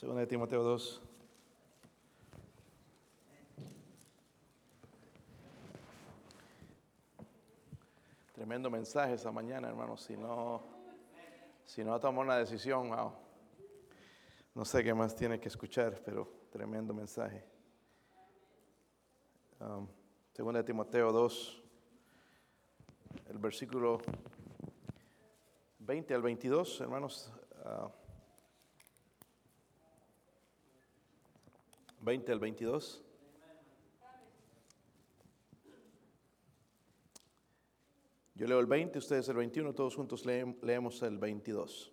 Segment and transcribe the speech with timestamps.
[0.00, 1.02] Segunda de Timoteo 2.
[8.32, 10.00] Tremendo mensaje esa mañana, hermanos.
[10.00, 10.62] Si no,
[11.66, 13.12] si no toma una decisión, wow.
[14.54, 17.44] no sé qué más tiene que escuchar, pero tremendo mensaje.
[19.60, 19.86] Um,
[20.32, 21.62] segunda de Timoteo 2,
[23.28, 24.00] el versículo
[25.80, 27.30] 20 al 22, hermanos.
[27.66, 27.99] Uh,
[32.00, 33.04] 20 al 22.
[38.34, 41.92] Yo leo el 20, ustedes el 21, todos juntos leemos el 22.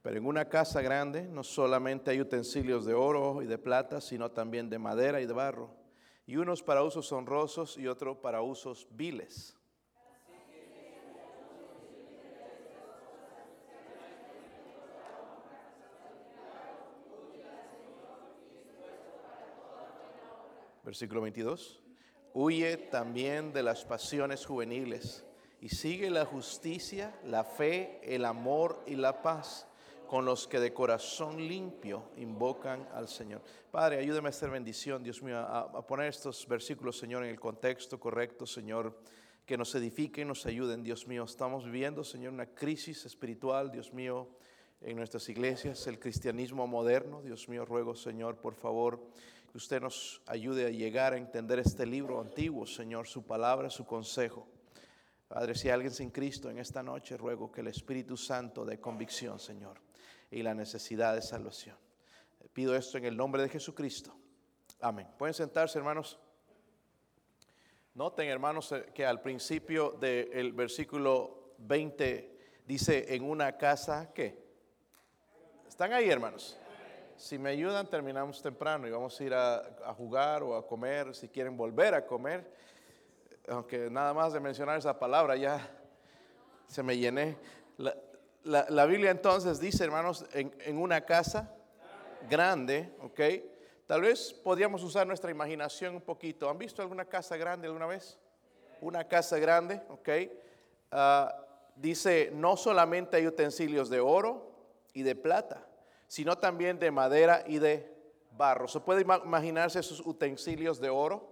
[0.00, 4.30] Pero en una casa grande no solamente hay utensilios de oro y de plata, sino
[4.30, 5.70] también de madera y de barro,
[6.26, 9.56] y unos para usos honrosos y otros para usos viles.
[20.92, 21.80] Versículo 22.
[22.34, 25.24] Huye también de las pasiones juveniles
[25.58, 29.66] y sigue la justicia, la fe, el amor y la paz
[30.06, 33.40] con los que de corazón limpio invocan al Señor.
[33.70, 37.98] Padre, ayúdame a hacer bendición, Dios mío, a, poner estos versículos, Señor, en el contexto
[37.98, 38.94] correcto, Señor,
[39.46, 41.24] que nos edifiquen, nos ayuden, Dios mío.
[41.24, 44.28] Estamos viviendo, Señor, una crisis espiritual, Dios mío,
[44.82, 47.22] en nuestras iglesias, el cristianismo moderno.
[47.22, 49.00] Dios mío, ruego, Señor, por favor,
[49.52, 53.84] que usted nos ayude a llegar a entender este libro antiguo, Señor, su palabra, su
[53.84, 54.48] consejo.
[55.28, 58.80] Padre, si hay alguien sin Cristo en esta noche, ruego que el Espíritu Santo dé
[58.80, 59.78] convicción, Señor,
[60.30, 61.76] y la necesidad de salvación.
[62.54, 64.16] Pido esto en el nombre de Jesucristo.
[64.80, 65.06] Amén.
[65.18, 66.18] Pueden sentarse, hermanos.
[67.92, 74.42] Noten, hermanos, eh, que al principio del versículo 20 dice, en una casa, ¿qué?
[75.68, 76.58] ¿Están ahí, hermanos?
[77.22, 81.28] Si me ayudan, terminamos temprano y vamos a ir a, jugar o a comer, si
[81.28, 82.44] quieren volver a comer
[83.48, 85.70] aunque nada más de mencionar esa palabra ya
[86.66, 87.36] se me llené.
[88.42, 91.48] La, Biblia entonces dice, hermanos, en, una casa
[92.28, 93.20] grande, ¿ok?
[93.86, 96.50] Tal vez podríamos usar nuestra imaginación un poquito.
[96.50, 98.18] ¿Han visto alguna casa grande alguna vez?
[98.80, 100.08] Una casa grande, ¿ok?
[100.90, 101.36] Ah,
[101.76, 104.50] dice, no solamente hay utensilios de oro
[104.92, 105.64] y de plata,
[106.12, 107.90] sino también de madera y de
[108.32, 108.68] barro.
[108.68, 111.26] ¿Se puede imaginarse esos utensilios de oro?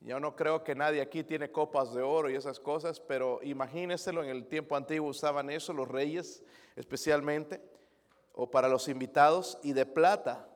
[0.00, 4.22] Yo no creo que nadie aquí tiene copas de oro y esas cosas, pero imagínenselo,
[4.22, 6.42] en el tiempo antiguo usaban eso los reyes
[6.76, 7.62] especialmente,
[8.34, 10.46] o para los invitados, y de plata,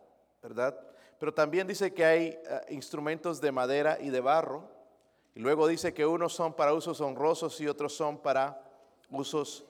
[0.42, 0.78] ¿verdad?
[1.18, 4.68] Pero también dice que hay eh, instrumentos de madera y de barro,
[5.34, 8.62] y luego dice que unos son para usos honrosos y otros son para
[9.08, 9.64] usos...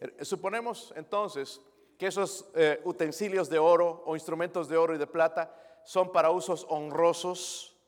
[0.00, 1.60] Eh, suponemos entonces
[2.02, 5.54] que esos eh, utensilios de oro o instrumentos de oro y de plata
[5.84, 7.78] son para usos honrosos,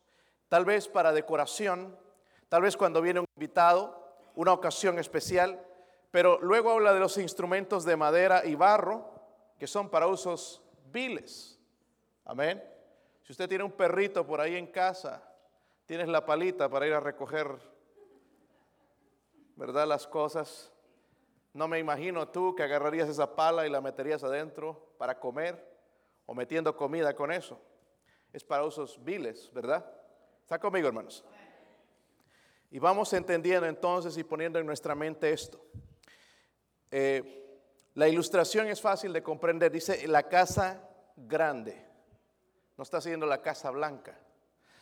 [0.49, 1.99] tal vez para decoración,
[2.49, 5.61] tal vez cuando viene un invitado, una ocasión especial,
[6.13, 9.05] pero luego habla de los instrumentos de madera y barro
[9.59, 11.59] que son para usos viles.
[12.25, 12.63] Amén.
[13.25, 15.29] Si usted tiene un perrito por ahí en casa,
[15.87, 17.49] tienes la palita para ir a recoger,
[19.57, 19.89] ¿verdad?
[19.89, 20.73] Las cosas.
[21.55, 25.73] No me imagino tú que agarrarías esa pala y la meterías adentro para comer
[26.27, 27.61] o metiendo comida con eso.
[28.33, 29.89] Es para usos viles, ¿verdad?
[30.43, 31.25] ¿Está conmigo, hermanos?
[32.73, 35.65] Y vamos entendiendo entonces y poniendo en nuestra mente esto.
[36.91, 37.61] Eh,
[37.95, 39.71] la ilustración es fácil de comprender.
[39.71, 41.87] Dice la casa grande.
[42.77, 44.19] No está siguiendo la casa blanca.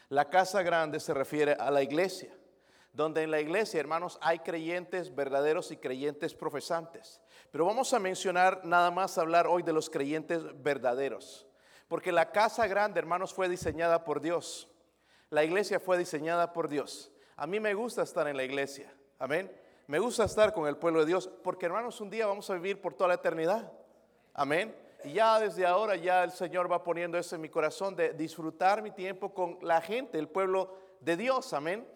[0.08, 2.34] La casa grande se refiere a la iglesia.
[2.92, 7.20] Donde en la iglesia, hermanos, hay creyentes verdaderos y creyentes profesantes.
[7.50, 11.47] Pero vamos a mencionar nada más hablar hoy de los creyentes verdaderos.
[11.88, 14.69] Porque la casa grande, hermanos, fue diseñada por Dios.
[15.31, 17.10] La iglesia fue diseñada por Dios.
[17.36, 18.92] A mí me gusta estar en la iglesia.
[19.19, 19.50] Amén.
[19.86, 22.81] Me gusta estar con el pueblo de Dios porque hermanos, un día vamos a vivir
[22.81, 23.72] por toda la eternidad.
[24.34, 24.76] Amén.
[25.04, 28.81] Y ya desde ahora ya el Señor va poniendo eso en mi corazón de disfrutar
[28.82, 31.52] mi tiempo con la gente, el pueblo de Dios.
[31.52, 31.87] Amén.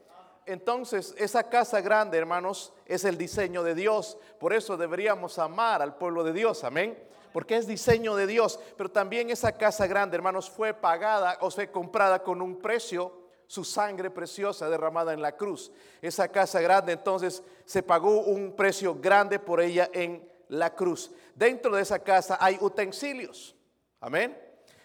[0.46, 4.16] Entonces, esa casa grande, hermanos, es el diseño de Dios.
[4.38, 6.62] Por eso deberíamos amar al pueblo de Dios.
[6.62, 6.96] Amén.
[7.32, 8.60] Porque es diseño de Dios.
[8.76, 13.64] Pero también esa casa grande, hermanos, fue pagada o fue comprada con un precio su
[13.64, 15.72] sangre preciosa derramada en la cruz.
[16.00, 21.10] Esa casa grande entonces se pagó un precio grande por ella en la cruz.
[21.34, 23.54] Dentro de esa casa hay utensilios.
[24.00, 24.36] Amén.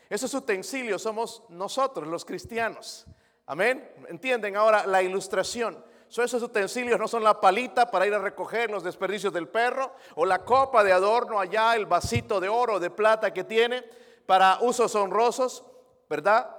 [0.10, 3.06] Esos utensilios somos nosotros, los cristianos.
[3.46, 3.92] Amén.
[4.08, 5.92] ¿Entienden ahora la ilustración?
[6.20, 10.26] esos utensilios no son la palita para ir a recoger los desperdicios del perro o
[10.26, 13.84] la copa de adorno allá, el vasito de oro o de plata que tiene
[14.26, 15.64] para usos honrosos,
[16.10, 16.58] ¿verdad?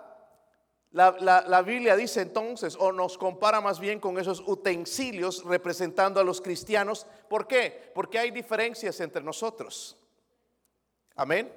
[0.92, 6.20] La, la, la, Biblia dice entonces, o nos compara más bien con esos utensilios representando
[6.20, 7.06] a los cristianos.
[7.28, 7.90] ¿Por qué?
[7.94, 9.96] Porque hay diferencias entre nosotros.
[11.16, 11.50] Amén.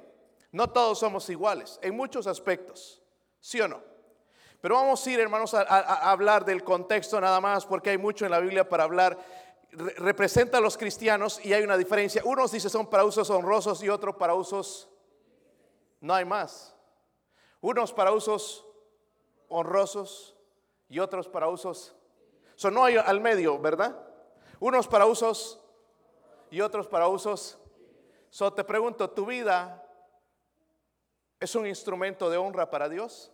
[0.52, 3.02] No todos somos iguales en muchos aspectos,
[3.42, 3.95] ¿sí o no?
[4.66, 8.32] Pero vamos a ir, hermanos, a, hablar del contexto nada más, porque hay mucho en
[8.32, 9.16] la Biblia para hablar.
[9.70, 12.24] Re representa a los cristianos y hay una diferencia.
[12.26, 14.90] Unos dice son para usos honrosos y otros para usos...
[16.02, 16.76] No hay más.
[17.62, 18.66] Unos para usos
[19.50, 20.36] honrosos
[20.90, 21.96] y otros para usos...
[22.56, 23.96] So, no hay al medio, ¿verdad?
[24.60, 25.64] Unos para usos
[26.50, 27.60] y otros para usos.
[28.32, 29.88] So, te pregunto, ¿tu vida
[31.40, 33.32] es un instrumento de honra para Dios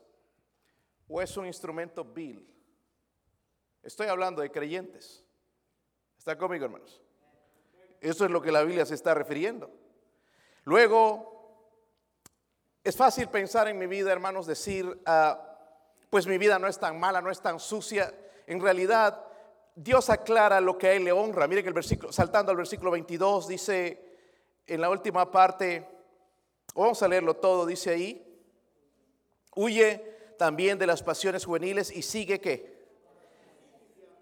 [1.11, 2.47] o es un instrumento vil?
[3.83, 5.23] Estoy hablando de creyentes.
[6.17, 7.01] ¿Está conmigo, hermanos?
[7.99, 9.69] Eso es lo que la Biblia se está refiriendo.
[10.63, 11.67] Luego,
[12.83, 15.37] es fácil pensar en mi vida, hermanos, decir, uh,
[16.09, 18.13] pues mi vida no es tan mala, no es tan sucia.
[18.47, 19.25] En realidad,
[19.75, 21.47] Dios aclara lo que a Él le honra.
[21.47, 24.11] Mire que el versículo, saltando al versículo 22, dice
[24.65, 25.87] en la última parte,
[26.75, 28.43] vamos a leerlo todo, dice ahí,
[29.55, 30.10] huye
[30.41, 32.75] también de las pasiones juveniles y sigue que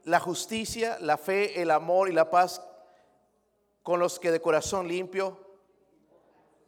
[0.04, 2.62] la justicia, la fe, el amor y la paz
[3.83, 5.39] con los que de corazón limpio.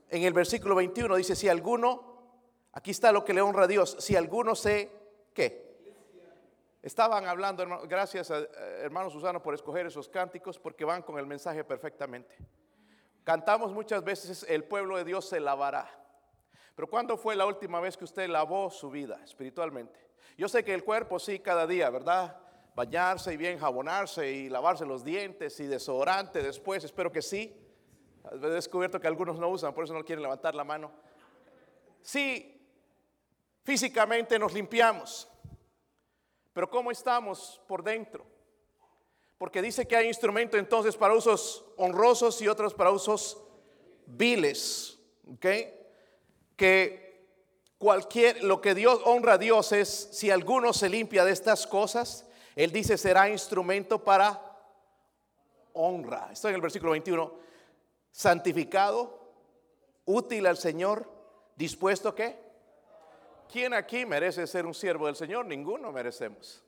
[0.09, 2.01] En el versículo 21 dice, si alguno,
[2.71, 4.89] aquí está lo que le honra a Dios, si alguno se
[5.33, 5.69] ¿Qué?
[6.81, 8.37] Estaban hablando, gracias a
[8.79, 12.37] hermano Susano por escoger esos cánticos porque van con el mensaje perfectamente.
[13.25, 16.00] Cantamos muchas veces, el pueblo de Dios se lavará.
[16.81, 19.99] Pero ¿cuándo fue la última vez que usted lavó su vida espiritualmente?
[20.35, 22.35] Yo sé que el cuerpo sí, cada día, ¿verdad?
[22.73, 27.55] Bañarse y bien jabonarse y lavarse los dientes y desodorante después, espero que sí.
[28.31, 30.91] He descubierto que algunos no usan, por eso no quieren levantar la mano.
[32.01, 32.59] Sí,
[33.63, 35.29] Físicamente nos limpiamos,
[36.51, 38.25] pero ¿cómo estamos por dentro?
[39.37, 43.39] Porque dice que hay instrumentos entonces para usos honrosos y otros para usos
[44.07, 44.99] viles,
[45.31, 45.45] ¿ok?
[46.61, 47.25] Que
[47.79, 52.23] cualquier, lo que Dios honra a Dios es, si alguno se limpia de estas cosas,
[52.55, 54.39] Él dice será instrumento para
[55.73, 56.29] honra.
[56.31, 57.33] Esto en el versículo 21.
[58.11, 59.33] Santificado,
[60.05, 61.11] útil al Señor,
[61.55, 62.37] dispuesto a qué?
[63.51, 65.47] ¿Quién aquí merece ser un siervo del Señor?
[65.47, 66.63] Ninguno merecemos.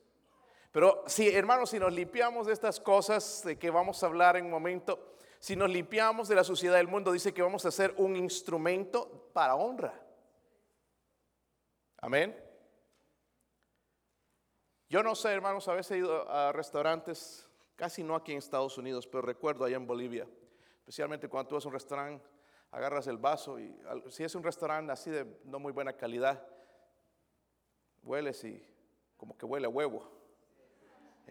[0.72, 4.46] Pero si, hermanos, si nos limpiamos de estas cosas de que vamos a hablar en
[4.46, 5.14] un momento,
[5.44, 9.28] si nos limpiamos de la suciedad del mundo, dice que vamos a ser un instrumento
[9.34, 9.92] para honra.
[11.98, 12.34] Amén.
[14.88, 17.46] Yo no sé, hermanos, a veces he ido a restaurantes,
[17.76, 20.26] casi no aquí en Estados Unidos, pero recuerdo allá en Bolivia,
[20.78, 22.26] especialmente cuando tú vas a un restaurante,
[22.70, 26.42] agarras el vaso y si es un restaurante así de no muy buena calidad,
[28.02, 28.66] hueles y
[29.18, 30.10] como que huele a huevo.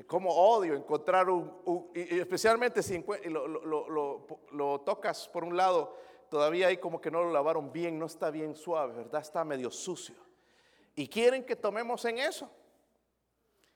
[0.07, 5.95] Como odio encontrar un, y especialmente si lo, tocas por un lado,
[6.29, 9.21] todavía hay como que no lo lavaron bien, no está bien suave, ¿verdad?
[9.21, 10.15] Está medio sucio.
[10.95, 12.49] Y quieren que tomemos en eso.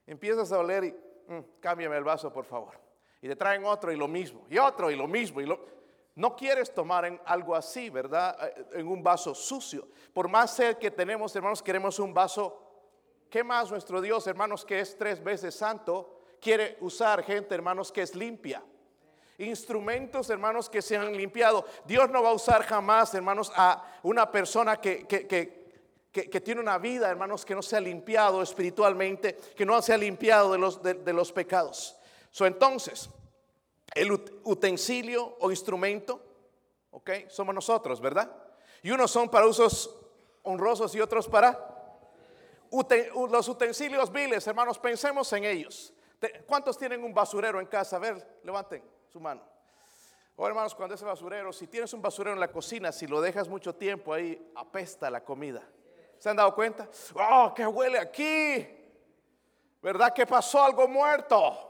[0.08, 0.92] Empiezas a oler y,
[1.32, 2.74] mm, cámbiame el vaso, por favor.
[3.22, 5.40] Y te traen otro y lo mismo, y otro y lo mismo.
[5.40, 5.48] Y
[6.16, 8.36] no quieres tomar en algo así, ¿verdad?
[8.42, 9.88] Eh, en un vaso sucio.
[10.14, 12.67] Por más sed que tenemos, hermanos, queremos un vaso
[13.30, 18.02] ¿Qué más nuestro Dios, hermanos, que es tres veces santo, quiere usar gente, hermanos, que
[18.02, 18.64] es limpia?
[19.40, 21.66] Instrumentos, hermanos, que se han limpiado.
[21.86, 27.10] Dios no va a usar jamás, hermanos, a una persona que, que, tiene una vida,
[27.10, 31.14] hermanos, que no se ha limpiado espiritualmente, que no se ha limpiado de los, de,
[31.14, 31.98] los pecados.
[32.32, 33.10] So, entonces,
[33.94, 34.12] el
[34.44, 36.22] utensilio o instrumento,
[36.92, 38.32] ok, somos nosotros, ¿verdad?
[38.82, 39.94] Y unos son para usos
[40.44, 41.77] honrosos y otros para
[43.30, 45.94] los utensilios viles, hermanos, pensemos en ellos.
[46.46, 47.98] ¿Cuántos tienen un basurero en casa?
[47.98, 49.42] A ver, levanten su mano.
[50.36, 53.48] Oh, hermanos, cuando ese basurero, si tienes un basurero en la cocina, si lo dejas
[53.48, 55.64] mucho tiempo ahí, apesta la comida.
[56.20, 56.88] ¿Se han dado cuenta?
[57.16, 58.68] ¡Oh, que huele aquí!
[59.82, 61.68] ¿Verdad que pasó algo muerto?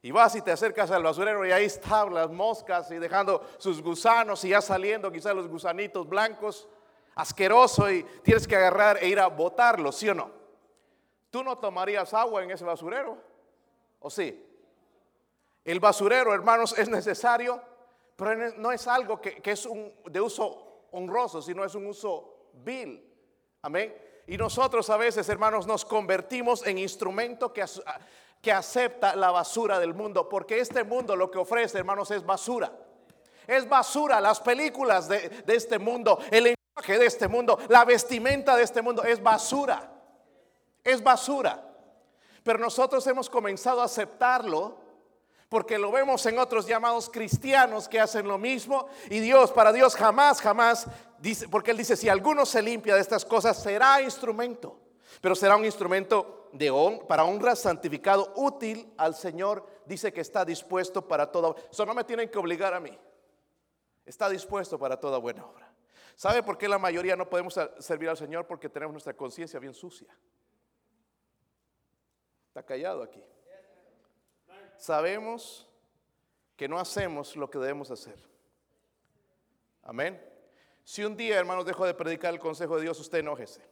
[0.00, 3.82] Y vas y te acercas al basurero y ahí están las moscas y dejando sus
[3.82, 6.68] gusanos y ya saliendo quizás los gusanitos blancos
[7.14, 10.30] asqueroso y tienes que agarrar e ir a botarlo, ¿sí o no?
[11.30, 13.18] ¿Tú no tomarías agua en ese basurero?
[14.00, 14.40] ¿O sí?
[15.64, 17.60] El basurero, hermanos, es necesario,
[18.16, 23.02] pero no es algo que, es un, de uso honroso, sino es un uso vil.
[23.62, 23.96] Amén.
[24.26, 27.64] Y nosotros a veces, hermanos, nos convertimos en instrumento que,
[28.40, 32.70] que acepta la basura del mundo, porque este mundo lo que ofrece, hermanos, es basura.
[33.46, 38.56] Es basura las películas de, de este mundo, el Que de este mundo, la vestimenta
[38.56, 39.92] de este mundo es basura.
[40.82, 41.62] Es basura.
[42.42, 44.84] Pero nosotros hemos comenzado a aceptarlo
[45.48, 49.94] porque lo vemos en otros llamados cristianos que hacen lo mismo y Dios, para Dios
[49.94, 50.86] jamás, jamás
[51.18, 54.76] dice, porque Él dice, si alguno se limpia de estas cosas, será instrumento,
[55.20, 56.72] pero será un instrumento de
[57.08, 62.04] para honra, santificado, útil al Señor, dice que está dispuesto para toda, eso no me
[62.04, 62.98] tienen que obligar a mí,
[64.04, 65.73] está dispuesto para toda buena obra.
[66.16, 68.46] ¿Sabe por qué la mayoría no podemos servir al Señor?
[68.46, 70.16] Porque tenemos nuestra conciencia bien sucia.
[72.48, 73.22] Está callado aquí.
[74.76, 75.68] Sabemos
[76.56, 78.16] que no hacemos lo que debemos hacer.
[79.82, 80.22] Amén.
[80.84, 83.62] Si un día, hermanos, dejo de predicar el consejo de Dios, usted enójese.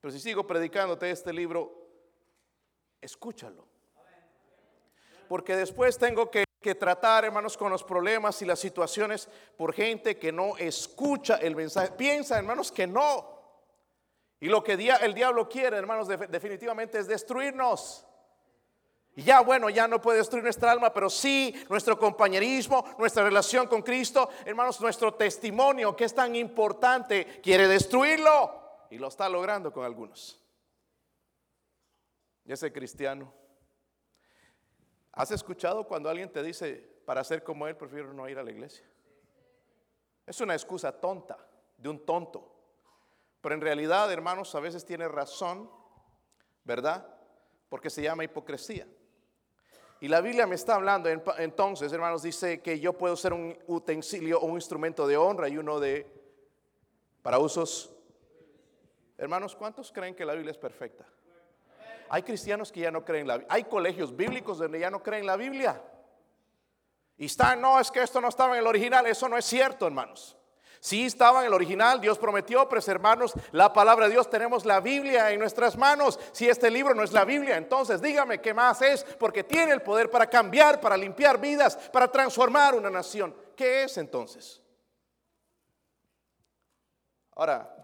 [0.00, 1.88] Pero si sigo predicándote este libro,
[3.00, 3.66] escúchalo.
[5.28, 6.44] Porque después tengo que,
[6.74, 11.92] tratar, hermanos, con los problemas y las situaciones por gente que no escucha el mensaje.
[11.92, 13.32] Piensa, hermanos, que no.
[14.40, 18.06] Y lo que el diablo quiere, hermanos, definitivamente es destruirnos.
[19.14, 23.66] Y ya, bueno, ya no puede destruir nuestra alma, pero sí nuestro compañerismo, nuestra relación
[23.66, 28.86] con Cristo, hermanos, nuestro testimonio, que es tan importante, quiere destruirlo.
[28.90, 30.40] Y lo está logrando con algunos.
[32.44, 33.32] Y ese cristiano.
[35.12, 38.50] ¿Has escuchado cuando alguien te dice, para ser como él, prefiero no ir a la
[38.50, 38.86] iglesia?
[40.26, 41.36] Es una excusa tonta,
[41.76, 42.50] de un tonto.
[43.40, 45.70] Pero en realidad, hermanos, a veces tiene razón,
[46.64, 47.06] ¿verdad?
[47.68, 48.86] Porque se llama hipocresía.
[50.00, 54.40] Y la Biblia me está hablando, entonces, hermanos, dice que yo puedo ser un utensilio
[54.40, 56.10] o un instrumento de honra y uno de,
[57.22, 57.94] para usos.
[59.16, 61.06] Hermanos, ¿cuántos creen que la Biblia es perfecta?
[62.12, 63.54] Hay cristianos que ya no creen la Biblia.
[63.54, 65.82] Hay colegios bíblicos donde ya no creen la Biblia.
[67.16, 69.06] Y están, no, es que esto no estaba en el original.
[69.06, 70.36] Eso no es cierto, hermanos.
[70.78, 75.30] Sí estaba en el original, Dios prometió preservarnos la palabra de Dios, tenemos la Biblia
[75.30, 76.20] en nuestras manos.
[76.32, 79.80] Si este libro no es la Biblia, entonces dígame qué más es, porque tiene el
[79.80, 83.34] poder para cambiar, para limpiar vidas, para transformar una nación.
[83.56, 84.60] ¿Qué es entonces?
[87.36, 87.74] Ahora,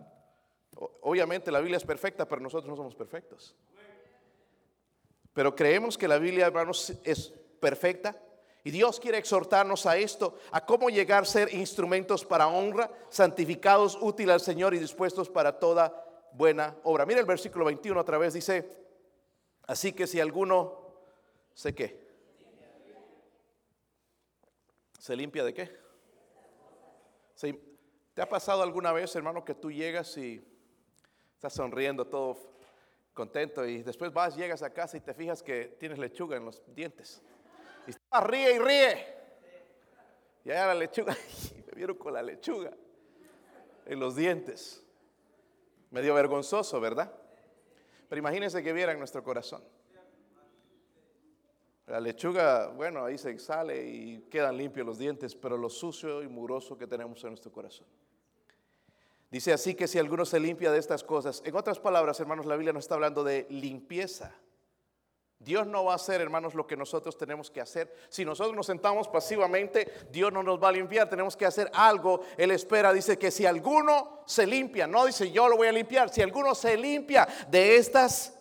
[1.01, 3.57] obviamente la Biblia es perfecta, pero nosotros no somos perfectos.
[5.39, 8.21] Pero creemos que la Biblia, hermanos, es perfecta
[8.65, 13.97] y Dios quiere exhortarnos a esto, a cómo llegar a ser instrumentos para honra, santificados,
[14.01, 15.95] útiles al Señor y dispuestos para toda
[16.33, 17.07] buena obra.
[17.07, 18.69] Mira el versículo 21 otra vez, dice,
[19.69, 20.77] así que si alguno,
[21.55, 22.05] ¿sé qué?
[24.99, 25.71] ¿Se limpia de qué?
[28.13, 30.45] ¿Te ha pasado alguna vez, hermano, que tú llegas y
[31.37, 32.58] estás sonriendo todo
[33.19, 36.63] contento y después vas, llegas a casa y te fijas que tienes lechuga en los
[36.73, 37.21] dientes?
[37.85, 39.07] Y estaba ríe y ríe.
[40.45, 41.17] Y allá la lechuga,
[41.51, 42.71] y me vieron con la lechuga
[43.87, 44.85] en los dientes.
[45.91, 47.13] Medio vergonzoso, ¿verdad?
[48.09, 49.65] Pero imagínense que viera en nuestro corazón.
[51.89, 56.29] La lechuga, bueno, ahí se sale y quedan limpios los dientes, pero lo sucio y
[56.29, 57.87] muroso que tenemos en nuestro corazón.
[59.31, 62.57] Dice así que si alguno se limpia de estas cosas, en otras palabras, hermanos, la
[62.57, 64.35] Biblia nos está hablando de limpieza.
[65.39, 67.95] Dios no va a hacer, hermanos, lo que nosotros tenemos que hacer.
[68.09, 71.09] Si nosotros nos sentamos pasivamente, Dios no nos va a limpiar.
[71.09, 72.23] Tenemos que hacer algo.
[72.37, 76.09] Él espera, dice que si alguno se limpia, no dice yo lo voy a limpiar,
[76.09, 78.37] si alguno se limpia de estas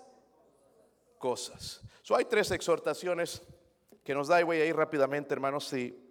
[1.20, 1.82] cosas.
[2.10, 3.44] Hay tres exhortaciones
[4.04, 6.02] que nos da y voy a ir rápidamente, hermanos, si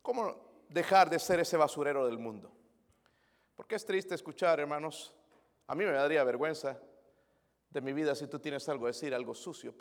[0.00, 0.34] cómo
[0.68, 2.50] dejar de ser ese basurero del mundo.
[3.56, 5.14] Porque es triste escuchar, hermanos,
[5.66, 6.78] a mí me daría vergüenza
[7.70, 9.74] de mi vida si tú tienes algo a decir, algo sucio.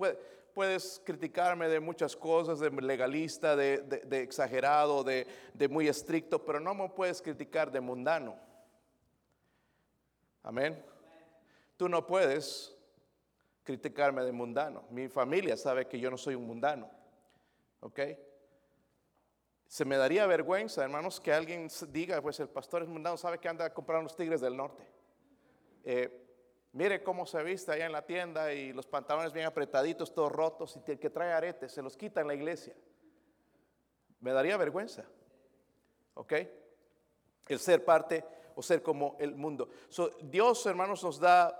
[0.53, 6.73] Puedes criticarme de muchas cosas, de legalista, de, exagerado, de, de, muy estricto, pero no
[6.73, 8.35] me puedes criticar de mundano.
[10.43, 10.83] Amén.
[11.77, 12.75] Tú no puedes
[13.63, 14.83] criticarme de mundano.
[14.89, 16.89] Mi familia sabe que yo no soy un mundano.
[17.79, 17.99] ¿Ok?
[19.73, 23.49] Se me daría vergüenza, hermanos, que alguien diga, pues el pastor es mundano, sabe que
[23.49, 24.87] anda a comprar unos tigres del norte.
[25.83, 26.19] Eh,
[26.73, 30.77] Mire cómo se viste allá en la tienda y los pantalones bien apretaditos, todos rotos,
[30.77, 32.75] y el que trae aretes se los quita en la iglesia.
[34.19, 35.05] Me daría vergüenza.
[36.13, 36.33] ¿Ok?
[37.47, 38.23] El ser parte
[38.55, 39.69] o ser como el mundo.
[40.21, 41.59] Dios, hermanos, nos da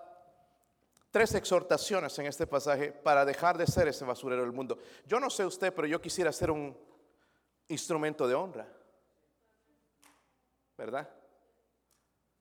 [1.10, 4.78] tres exhortaciones en este pasaje para dejar de ser ese basurero del mundo.
[5.08, 6.93] Yo no sé usted, pero yo quisiera ser un
[7.74, 8.68] instrumento de honra.
[10.78, 11.10] ¿Verdad?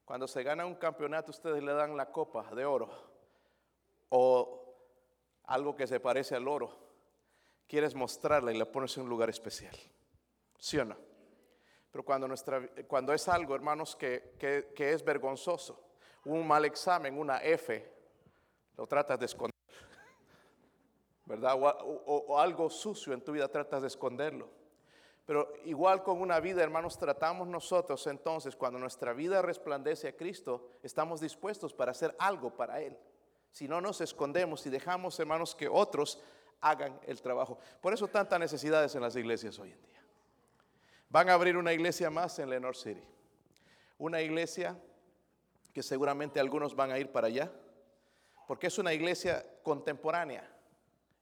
[0.04, 2.88] Cuando se gana un campeonato, ustedes le dan la copa de oro
[4.08, 4.74] o
[5.44, 6.78] algo que se parece al oro.
[7.66, 9.74] Quieres mostrarla y la pones en un lugar especial.
[10.58, 10.96] ¿Sí o no?
[11.90, 14.34] Pero cuando, nuestra, cuando es algo, hermanos, que,
[14.76, 15.82] es vergonzoso,
[16.24, 17.90] un mal examen, una F,
[18.76, 19.52] lo tratas de esconder.
[21.26, 21.54] ¿Verdad?
[21.60, 24.61] O- o algo sucio en tu vida tratas de esconderlo.
[25.24, 30.68] Pero igual con una vida, hermanos, tratamos nosotros entonces, cuando nuestra vida resplandece a Cristo,
[30.82, 32.98] estamos dispuestos para hacer algo para Él.
[33.52, 36.20] Si no nos escondemos y dejamos, hermanos, que otros
[36.60, 37.58] hagan el trabajo.
[37.80, 40.02] Por eso tantas necesidades en las iglesias hoy en día.
[41.08, 43.06] Van a abrir una iglesia más en Lenore City.
[43.98, 44.76] Una iglesia
[45.72, 47.52] que seguramente algunos van a ir para allá,
[48.46, 50.48] porque es una iglesia contemporánea.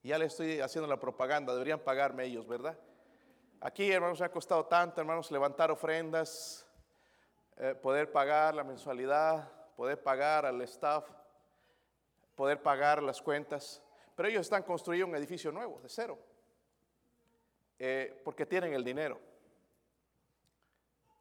[0.03, 2.79] Ya le estoy haciendo la propaganda, deberían pagarme ellos, ¿verdad?
[3.63, 6.67] Aquí, hermanos, ha costado tanto, hermanos, levantar ofrendas,
[7.59, 11.07] eh, poder pagar la mensualidad, poder pagar al staff,
[12.35, 13.83] poder pagar las cuentas.
[14.17, 16.19] Pero ellos están construyendo un edificio nuevo, de cero,
[17.79, 19.21] eh, porque tienen el dinero.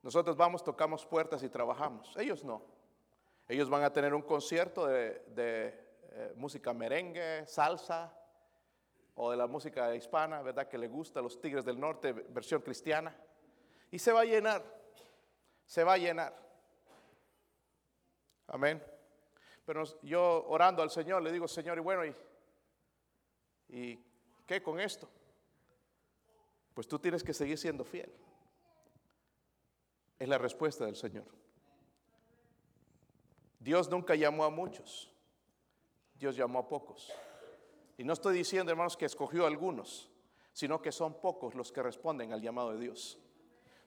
[0.02, 2.16] Nosotros vamos, tocamos puertas y trabajamos.
[2.16, 2.64] Ellos no.
[3.50, 8.14] Ellos van a tener un concierto de, de, eh, música merengue, salsa
[9.22, 10.70] o de la música hispana, ¿verdad?
[10.70, 13.14] Que le gusta los Tigres del Norte, versión cristiana.
[13.92, 14.64] Y se va a llenar,
[15.66, 16.34] se va a llenar.
[18.48, 18.82] Amén.
[19.66, 22.16] Pero yo orando al Señor le digo, Señor, y bueno, ¿y,
[23.68, 24.00] ¿y
[24.48, 25.10] qué con esto?
[26.74, 28.10] Pues tú tienes que seguir siendo fiel.
[30.18, 31.26] Es la respuesta del Señor.
[33.60, 35.14] Dios nunca llamó a muchos,
[36.16, 37.14] Dios llamó a pocos.
[38.00, 40.10] Y no estoy diciendo, hermanos, que escogió algunos,
[40.54, 43.20] sino que son pocos los que responden al llamado de Dios.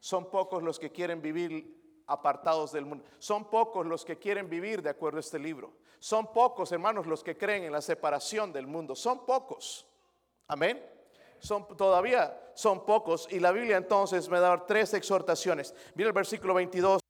[0.00, 3.07] Son pocos los que quieren vivir apartados del mundo.
[3.19, 5.73] Son pocos los que quieren vivir de acuerdo a este libro.
[5.99, 8.95] Son pocos, hermanos, los que creen en la separación del mundo.
[8.95, 9.87] Son pocos.
[10.47, 10.85] Amén.
[11.38, 15.75] Son todavía son pocos y la Biblia entonces me da tres exhortaciones.
[15.95, 17.00] Mira el versículo 22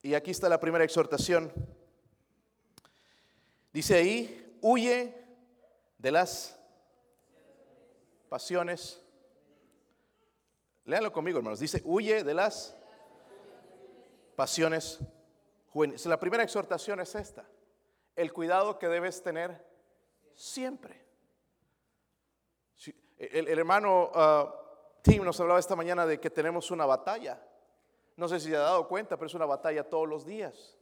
[0.00, 1.52] y aquí está la primera exhortación.
[3.70, 5.19] Dice ahí, huye
[6.00, 6.58] de las
[8.28, 9.02] pasiones.
[10.84, 11.60] Léanlo conmigo, hermanos.
[11.60, 12.74] Dice, huye de las
[14.34, 14.98] pasiones
[15.68, 16.06] juveniles.
[16.06, 17.46] La primera exhortación es esta.
[18.16, 19.66] El cuidado que debes tener
[20.34, 21.06] siempre.
[23.18, 24.48] El, el hermano uh,
[25.02, 27.46] Tim nos hablaba esta mañana de que tenemos una batalla.
[28.16, 30.78] No sé si se ha dado cuenta, pero es una batalla todos los días.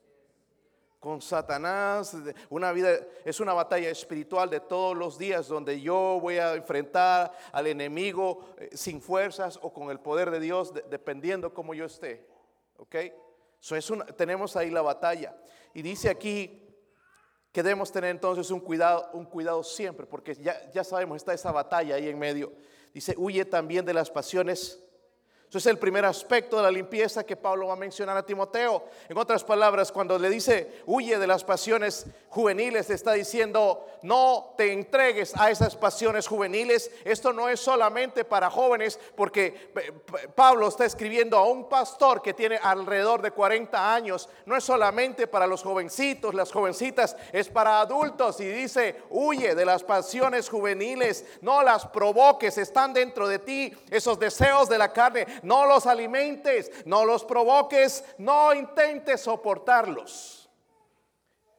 [1.00, 2.16] Con Satanás,
[2.50, 7.32] una vida es una batalla espiritual de todos los días donde yo voy a enfrentar
[7.52, 11.84] al enemigo eh, sin fuerzas o con el poder de Dios, de, dependiendo cómo yo
[11.84, 12.26] esté.
[12.78, 12.96] ¿Ok?
[13.60, 15.36] So es una, tenemos ahí la batalla.
[15.72, 16.64] Y dice aquí
[17.52, 21.52] que debemos tener entonces un cuidado, un cuidado siempre, porque ya, ya sabemos, está esa
[21.52, 22.52] batalla ahí en medio.
[22.92, 24.84] Dice, huye también de las pasiones.
[25.48, 28.84] Eso es el primer aspecto de la limpieza que Pablo va a mencionar a Timoteo.
[29.08, 34.74] En otras palabras, cuando le dice, huye de las pasiones juveniles, está diciendo, no te
[34.74, 36.90] entregues a esas pasiones juveniles.
[37.02, 39.72] Esto no es solamente para jóvenes, porque
[40.34, 44.28] Pablo está escribiendo a un pastor que tiene alrededor de 40 años.
[44.44, 48.38] No es solamente para los jovencitos, las jovencitas, es para adultos.
[48.40, 54.18] Y dice, huye de las pasiones juveniles, no las provoques, están dentro de ti esos
[54.18, 60.48] deseos de la carne no los alimentes, no los provoques, no intentes soportarlos.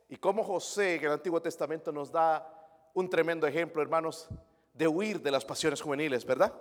[0.10, 2.48] Y como José en el Antiguo Testamento nos da
[2.94, 4.28] un tremendo ejemplo, hermanos,
[4.74, 6.54] de huir de las pasiones juveniles, ¿verdad?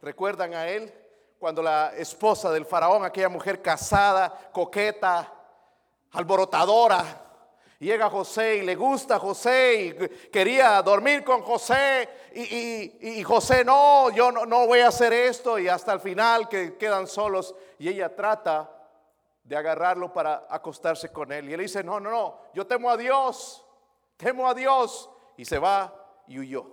[0.00, 0.92] ¿Recuerdan a él
[1.38, 5.32] cuando la esposa del faraón, aquella mujer casada, coqueta,
[6.12, 7.23] alborotadora,
[7.84, 14.08] Llega José y le gusta José y quería dormir con José y, y, José no,
[14.08, 17.90] yo no, no voy a hacer esto y hasta el final que quedan solos y
[17.90, 18.70] ella trata
[19.42, 21.50] de agarrarlo para acostarse con él.
[21.50, 23.62] Y él dice, no, no, no, yo temo a Dios,
[24.16, 26.64] temo a Dios y se va y huyó.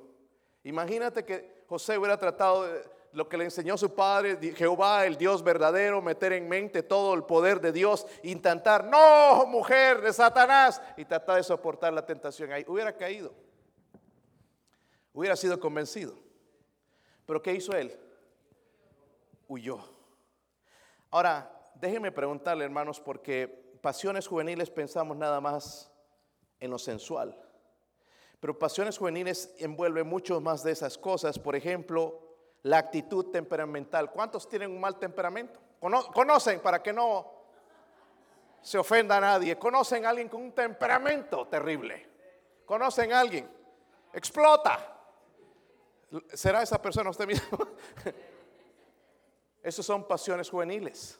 [0.64, 5.44] Imagínate que José hubiera tratado de lo que le enseñó su padre, Jehová, el Dios
[5.44, 11.06] verdadero, meter en mente todo el poder de Dios, intentar, no, mujer de Satanás, y
[11.06, 12.64] tratar de soportar la tentación ahí.
[12.68, 13.34] Hubiera caído,
[15.14, 16.16] hubiera sido convencido.
[17.26, 17.98] Pero ¿qué hizo él?
[19.48, 19.80] Huyó.
[21.10, 23.48] Ahora, déjenme preguntarle, hermanos, porque
[23.82, 25.92] pasiones juveniles pensamos nada más
[26.60, 27.38] en lo sensual.
[28.40, 31.38] Pero pasiones juveniles envuelven mucho más de esas cosas.
[31.38, 32.31] Por ejemplo,
[32.64, 34.12] la actitud temperamental.
[34.12, 35.60] ¿Cuántos tienen un mal temperamento?
[35.80, 37.32] Conocen para que no
[38.62, 39.58] se ofenda a nadie.
[39.58, 42.08] Conocen a alguien con un temperamento terrible.
[42.66, 43.50] Conocen a alguien.
[44.14, 44.98] Explota.
[46.34, 47.58] ¿Será esa persona usted mismo?
[49.64, 51.20] Esas son pasiones juveniles.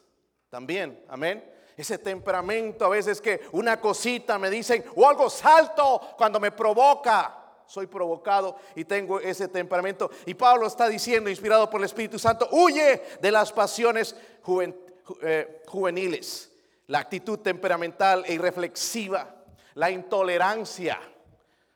[0.50, 1.50] También, amén.
[1.76, 7.41] Ese temperamento a veces que una cosita me dicen o algo salto cuando me provoca.
[7.72, 10.10] Soy provocado y tengo ese temperamento.
[10.26, 14.14] Y Pablo está diciendo, inspirado por el Espíritu Santo, huye de las pasiones
[15.22, 16.52] eh, juveniles,
[16.88, 19.36] la actitud temperamental e irreflexiva,
[19.72, 21.00] la intolerancia,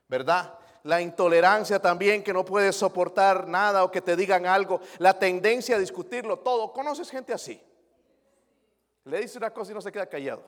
[0.07, 0.59] ¿verdad?
[0.83, 5.77] La intolerancia también que no puedes soportar nada o que te digan algo, la tendencia
[5.77, 6.75] a discutirlo todo.
[6.75, 7.59] ¿Conoces gente así?
[9.05, 10.45] Le dice una cosa y no se queda callado.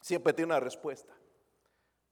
[0.00, 1.12] Siempre tiene una respuesta.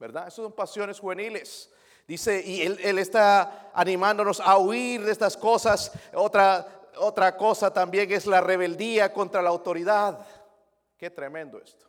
[0.01, 0.25] ¿Verdad?
[0.25, 1.70] Esas son pasiones juveniles.
[2.07, 5.90] Dice, y él, está animándonos a huir de estas cosas.
[6.12, 6.67] Otra,
[6.99, 10.27] otra cosa también es la rebeldía contra la autoridad.
[10.99, 11.87] Qué tremendo esto.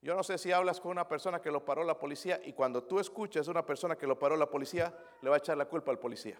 [0.00, 2.82] Yo no sé si hablas con una persona que lo paró la policía y cuando
[2.82, 5.66] tú escuchas a una persona que lo paró la policía, le va a echar la
[5.66, 6.36] culpa al policía.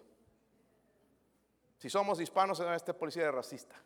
[1.79, 3.77] Si somos hispanos, este policía es racista.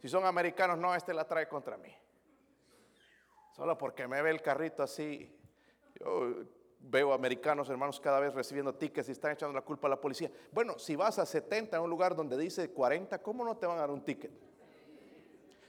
[0.00, 1.94] Si son americanos, no, este la trae contra mí.
[3.54, 5.34] Solo porque me ve el carrito así.
[5.98, 6.34] Yo
[6.80, 10.30] veo americanos, hermanos, cada vez recibiendo tickets y están echando la culpa a la policía.
[10.52, 13.78] Bueno, si vas a 70 en un lugar donde dice 40, ¿cómo no te van
[13.78, 14.30] a dar un ticket?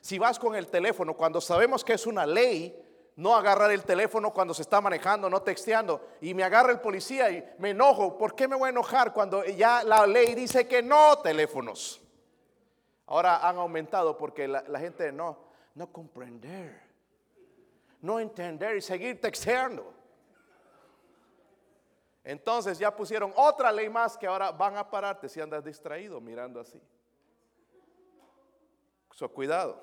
[0.02, 2.86] Si vas con el teléfono, cuando sabemos que es una ley,
[3.18, 7.30] no agarrar el teléfono cuando se está manejando, no texteando, y me agarra el policía
[7.30, 8.18] y me enojo.
[8.18, 12.02] ¿Por qué me voy a enojar cuando ya la ley dice que no teléfonos?
[13.08, 15.38] Ahora han aumentado porque la, gente no,
[15.76, 16.82] no comprender,
[18.02, 19.99] no entender y seguir texteando.
[22.30, 26.60] Entonces ya pusieron otra ley más que ahora van a pararte si andas distraído mirando
[26.60, 26.80] así.
[29.16, 29.82] So, cuidado.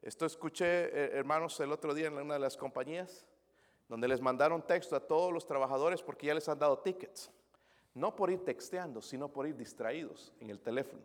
[0.00, 3.26] Esto escuché, eh, hermanos, el otro día en una de las compañías,
[3.88, 7.32] donde les mandaron texto a todos los trabajadores porque ya les han dado tickets.
[7.92, 11.02] No por ir texteando, sino por ir distraídos en el teléfono.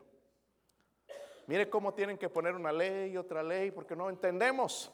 [1.48, 4.92] Mire cómo tienen que poner una ley y otra ley porque no entendemos.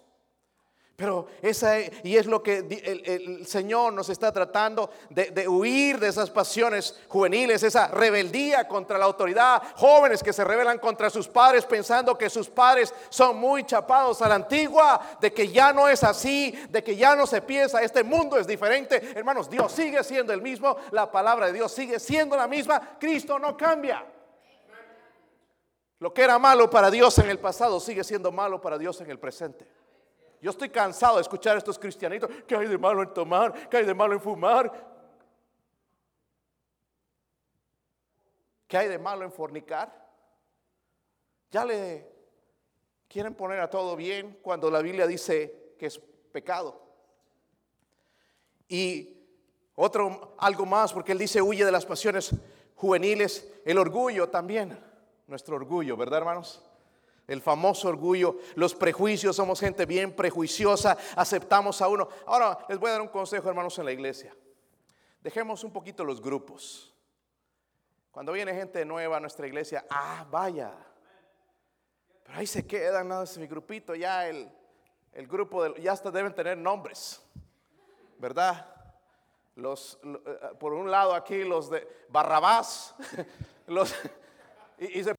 [0.97, 6.31] Pero esa y es lo que el, Señor nos está tratando de, huir de esas
[6.31, 12.17] pasiones juveniles, esa rebeldía contra la autoridad, jóvenes que se rebelan contra sus padres pensando
[12.17, 16.51] que sus padres son muy chapados a la antigua, de que ya no es así,
[16.71, 19.11] de que ya no se piensa, este mundo es diferente.
[19.15, 23.37] Hermanos, Dios sigue siendo el mismo, la palabra de Dios sigue siendo la misma, Cristo
[23.37, 24.03] no cambia.
[25.99, 29.11] Lo que era malo para Dios en el pasado sigue siendo malo para Dios en
[29.11, 29.76] el presente.
[30.41, 33.69] Yo estoy cansado de escuchar a estos cristianitos, ¿qué hay de malo en tomar?
[33.69, 34.71] ¿Qué hay de malo en fumar?
[38.67, 40.07] ¿Qué hay de malo en fornicar?
[41.49, 42.11] Ya le
[43.07, 45.99] quieren poner a todo bien cuando la Biblia dice que es
[46.31, 46.81] pecado.
[48.67, 49.17] Y
[49.75, 52.35] otro, algo más, porque él dice huye de las pasiones
[52.75, 54.77] juveniles, el orgullo también
[55.27, 56.63] nuestro orgullo, ¿verdad hermanos?
[57.27, 62.07] El famoso orgullo, los prejuicios, somos gente bien prejuiciosa, aceptamos a uno.
[62.25, 64.33] Ahora les voy a dar un consejo hermanos en la iglesia.
[65.21, 66.93] Dejemos un poquito los grupos.
[68.11, 70.73] Cuando viene gente nueva a nuestra iglesia, ah, vaya.
[72.23, 73.21] Pero ahí se quedan, ¿no?
[73.21, 74.49] Es mi grupito, ya el,
[75.13, 77.21] el grupo, de, ya hasta deben tener nombres,
[78.17, 78.73] ¿verdad?
[79.55, 82.95] Los, eh, por un lado aquí los de Barrabás,
[83.67, 83.93] los,
[84.77, 85.16] y, se pueden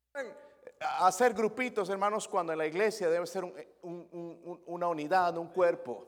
[0.81, 3.45] hacer grupitos, hermanos, cuando en la iglesia debe ser
[3.83, 6.07] una unidad, un cuerpo.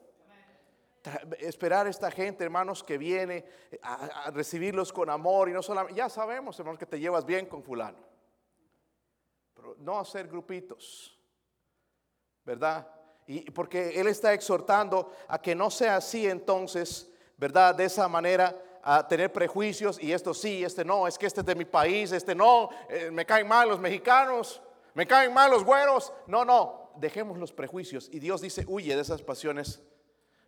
[1.38, 3.44] esperar a esta gente, hermanos, que viene
[3.82, 7.62] a, recibirlos con amor y no solamente, ya sabemos, hermanos, que te llevas bien con
[7.62, 7.98] fulano.
[9.54, 11.18] Pero no hacer grupitos,
[12.44, 12.86] ¿verdad?
[13.26, 17.74] Y porque Él está exhortando a que no sea así entonces, ¿verdad?
[17.74, 21.46] De esa manera a tener prejuicios y esto sí, este no, es que este es
[21.46, 24.62] de mi país, este no, eh, me caen mal los mexicanos,
[24.94, 26.12] me caen mal los güeros.
[26.26, 29.82] No, no, dejemos los prejuicios y Dios dice, huye de esas pasiones.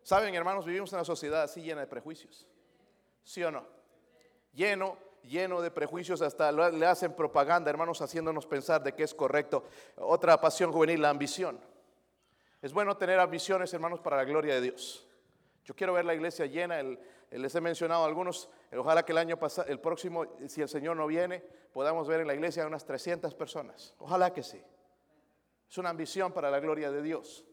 [0.03, 2.47] Saben, hermanos, vivimos en una sociedad así llena de prejuicios.
[3.23, 3.65] ¿Sí o no?
[4.53, 9.65] Lleno, lleno de prejuicios, hasta le hacen propaganda, hermanos, haciéndonos pensar de que es correcto.
[9.97, 11.61] Otra pasión juvenil, la ambición.
[12.61, 15.07] Es bueno tener ambiciones, hermanos, para la gloria de Dios.
[15.65, 16.99] Yo quiero ver la iglesia llena, el,
[17.31, 21.07] les he mencionado algunos, ojalá que el año pasado, el próximo, si el Señor no
[21.07, 23.95] viene, podamos ver en la iglesia unas 300 personas.
[23.99, 24.63] Ojalá que sí.
[25.71, 27.45] Es una ambición para la gloria de Dios.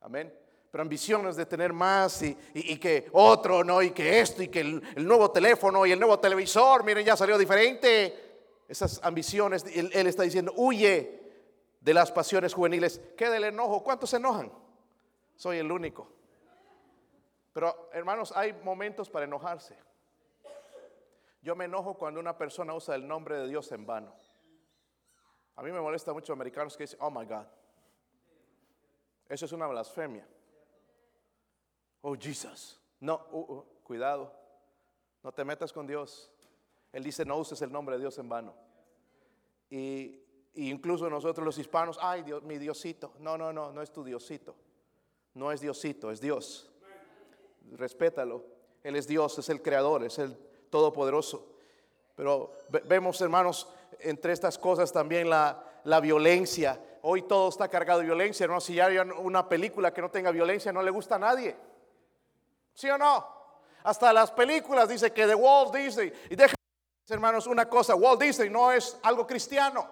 [0.00, 0.32] Amén.
[0.70, 2.34] Pero ambiciones de tener más y,
[2.78, 3.80] que otro, ¿no?
[3.80, 7.38] Y que esto y que el, nuevo teléfono y el nuevo televisor, miren, ya salió
[7.38, 8.42] diferente.
[8.68, 11.22] Esas ambiciones, él, está diciendo, huye
[11.80, 13.00] de las pasiones juveniles.
[13.16, 13.84] ¿Qué del enojo?
[13.84, 14.52] ¿Cuántos se enojan?
[15.36, 16.10] Soy el único.
[17.54, 19.78] Pero hermanos, hay momentos para enojarse.
[21.40, 24.12] Yo me enojo cuando una persona usa el nombre de Dios en vano.
[25.54, 27.46] A mí me molesta mucho americanos que dicen, oh my God.
[29.28, 30.26] Eso es una blasfemia.
[32.00, 32.80] Oh Jesus.
[32.98, 34.32] No, uh, uh, cuidado.
[35.22, 36.32] No te metas con Dios.
[36.92, 38.52] Él dice, no uses el nombre de Dios en vano.
[39.70, 43.14] Y, y incluso nosotros los hispanos, ay Dios, mi Diosito.
[43.20, 44.56] No, no, no, no es tu Diosito.
[45.34, 46.73] No es Diosito, es Dios.
[47.72, 48.44] Respétalo.
[48.82, 50.36] Él es Dios, es el creador, es el
[50.70, 51.46] todopoderoso.
[52.14, 52.52] Pero
[52.84, 53.68] vemos, hermanos,
[54.00, 56.80] entre estas cosas también la, la violencia.
[57.02, 58.46] Hoy todo está cargado de violencia.
[58.46, 58.60] ¿no?
[58.60, 61.56] Si hay una película que no tenga violencia, no le gusta a nadie.
[62.74, 63.34] ¿Sí o no?
[63.84, 66.12] Hasta las películas dice que de Walt Disney.
[66.30, 66.56] Y déjenme,
[67.08, 69.86] hermanos, una cosa: Walt Disney no es algo cristiano.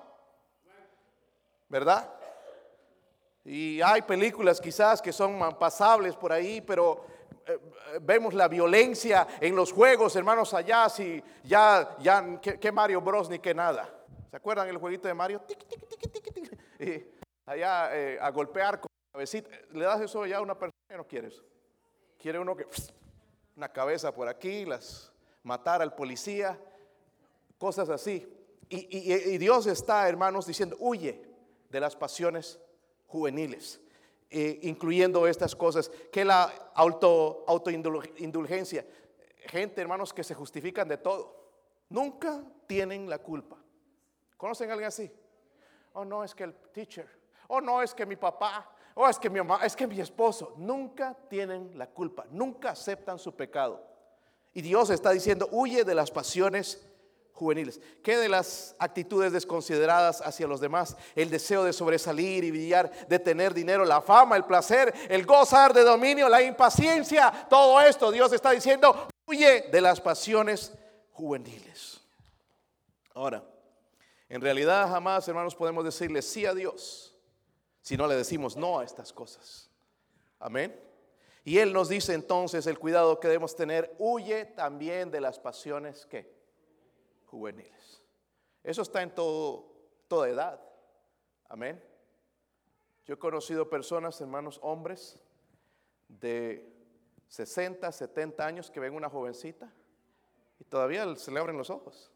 [1.68, 2.10] ¿Verdad?
[3.44, 7.04] Y hay películas quizás que son pasables por ahí, pero
[8.00, 13.38] vemos la violencia en los juegos, hermanos, allá, si ya, ya, que, Mario Bros ni
[13.38, 13.88] que nada.
[14.30, 15.42] ¿Se acuerdan el jueguito de Mario?
[16.78, 17.04] y
[17.46, 19.50] allá eh, a golpear con la cabecita.
[19.72, 21.42] Le das eso ya a una persona que no quieres.
[22.18, 22.66] Quiere uno que,
[23.56, 26.58] una cabeza por aquí, las matar al policía,
[27.58, 28.28] cosas así.
[28.68, 31.22] Y Dios está, hermanos, diciendo, huye
[31.68, 32.58] de las pasiones
[33.06, 33.82] juveniles.
[34.34, 38.86] Eh, incluyendo estas cosas, que la auto, autoindulgencia.
[39.44, 41.50] Gente, hermanos, que se justifican de todo.
[41.90, 43.58] Nunca tienen la culpa.
[44.38, 45.12] ¿Conocen a alguien así?
[45.92, 47.06] Oh, no, es que el teacher.
[47.48, 48.74] Oh, no, es que mi papá.
[48.94, 49.66] Oh, es que mi mamá.
[49.66, 50.54] Es que mi esposo.
[50.56, 52.24] Nunca tienen la culpa.
[52.30, 53.86] Nunca aceptan su pecado.
[54.54, 56.90] Y Dios está diciendo, huye de las pasiones
[57.32, 57.80] juveniles.
[58.02, 60.96] ¿Qué de las actitudes desconsideradas hacia los demás?
[61.14, 65.72] El deseo de sobresalir y brillar, de tener dinero, la fama, el placer, el gozar
[65.72, 70.72] de dominio, la impaciencia, todo esto Dios está diciendo, huye de las pasiones
[71.12, 72.00] juveniles.
[73.14, 73.44] Ahora,
[74.28, 77.14] en realidad jamás, hermanos, podemos decirle sí a Dios
[77.82, 79.68] si no le decimos no a estas cosas.
[80.38, 80.78] Amén.
[81.44, 86.06] Y Él nos dice entonces el cuidado que debemos tener, huye también de las pasiones
[86.06, 86.41] que
[87.32, 88.02] juveniles.
[88.62, 89.64] Eso está en todo,
[90.06, 90.60] toda edad.
[91.48, 91.82] Amén.
[93.06, 95.18] Yo he conocido personas, hermanos, hombres
[96.08, 96.70] de
[97.28, 99.72] 60, 70 años que ven una jovencita
[100.60, 102.12] y todavía se le abren los ojos.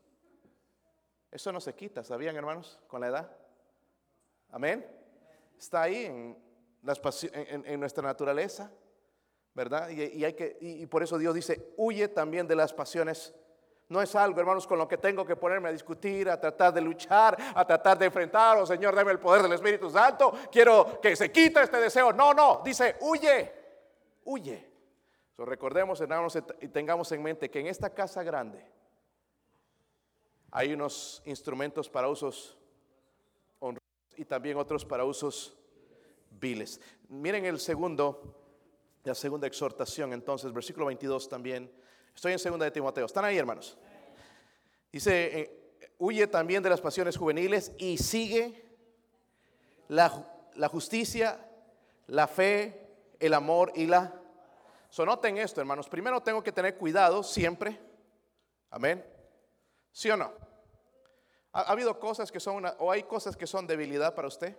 [1.31, 2.79] Eso no se quita, ¿sabían, hermanos?
[2.87, 3.37] Con la edad.
[4.50, 4.87] Amén.
[5.59, 6.37] Está ahí en,
[6.85, 8.70] en, nuestra naturaleza,
[9.55, 9.88] ¿verdad?
[9.88, 13.35] Y, hay que, y por eso Dios dice, huye también de las pasiones
[13.88, 16.81] no es algo, hermanos, con lo que tengo que ponerme a discutir, a tratar de
[16.81, 18.59] luchar, a tratar de enfrentar.
[18.59, 20.33] Oh Señor, dame el poder del Espíritu Santo.
[20.51, 22.12] Quiero que se quite este deseo.
[22.12, 22.62] No, no.
[22.64, 23.53] Dice, huye,
[24.25, 24.68] huye.
[25.38, 28.64] recordemos, hermanos, y tengamos en mente que en esta casa grande
[30.51, 32.59] hay unos instrumentos para usos
[33.61, 35.57] honrosos y también otros para usos
[36.31, 36.81] viles.
[37.09, 38.35] Miren el segundo,
[39.05, 41.70] la segunda exhortación, entonces, versículo 22 también
[42.16, 43.05] Estoy en segunda de Timoteo.
[43.05, 43.76] ¿Están ahí, hermanos?
[44.90, 48.64] Dice, eh, huye también de las pasiones juveniles y sigue
[49.88, 50.09] la,
[50.70, 51.38] justicia,
[52.07, 52.88] la fe,
[53.20, 54.18] el amor y la...
[54.88, 55.90] So, noten esto, hermanos.
[55.90, 57.79] Primero tengo que tener cuidado siempre.
[58.70, 59.05] Amén.
[59.92, 60.33] ¿Sí o no?
[61.52, 64.57] ¿Ha, habido cosas que son o hay cosas que son debilidad para usted?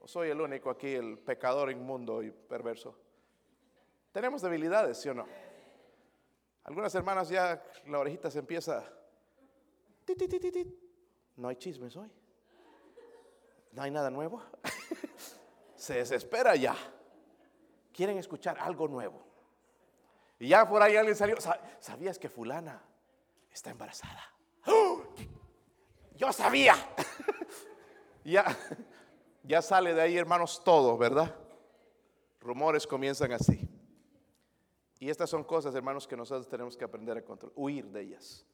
[0.00, 2.98] ¿O soy el único aquí, el pecador inmundo y perverso?
[4.12, 5.26] Tenemos debilidades, ¿sí o no?
[6.68, 8.84] Algunas hermanas ya la orejita se empieza.
[11.36, 12.12] No hay chismes hoy.
[13.72, 14.42] No hay nada nuevo.
[15.74, 16.76] se desespera ya.
[17.90, 19.24] Quieren escuchar algo nuevo.
[20.38, 21.36] Y ya por ahí alguien salió.
[21.80, 22.82] ¿Sabías que fulana
[23.50, 24.22] está embarazada?
[26.16, 26.74] Yo sabía.
[28.24, 28.44] ya,
[29.42, 31.34] ya sale de ahí, hermanos, todo, ¿verdad?
[32.40, 33.67] Rumores comienzan así.
[35.00, 38.44] Y estas son cosas, hermanos, que nosotros tenemos que aprender a controlar, huir de ellas,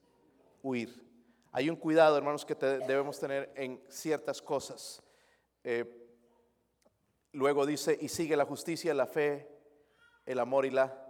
[0.62, 1.02] huir.
[1.52, 5.02] Hay un cuidado, hermanos, que debemos tener en ciertas cosas.
[5.62, 5.84] Eh,
[7.32, 9.48] luego dice, y sigue la justicia, la fe,
[10.26, 11.00] el amor y la...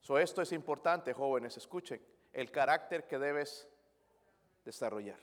[0.00, 2.00] So, esto es importante, jóvenes, escuchen,
[2.32, 3.68] el carácter que debes
[4.64, 5.18] desarrollar.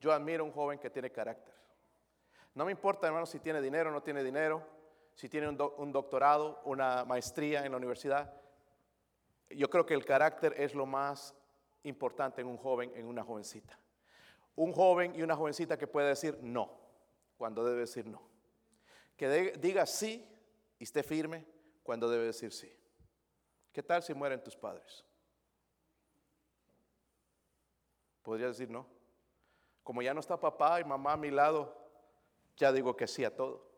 [0.00, 1.54] Yo admiro a un joven que tiene carácter.
[2.54, 4.62] No me importa, hermanos, si tiene dinero o no tiene dinero,
[5.14, 8.32] si tiene un doctorado, una maestría en la universidad.
[9.56, 11.34] Yo creo que el carácter es lo más
[11.84, 13.78] importante en un joven, en una jovencita.
[14.56, 16.70] Un joven y una jovencita que puede decir no
[17.36, 18.22] cuando debe decir no.
[19.16, 20.26] Que diga sí
[20.78, 21.44] y esté firme
[21.82, 22.72] cuando debe decir sí.
[23.72, 25.04] ¿Qué tal si mueren tus padres?
[28.22, 28.86] ¿Podrías decir no?
[29.82, 31.76] Como ya no está papá y mamá a mi lado,
[32.56, 33.68] ya digo que sí a todo.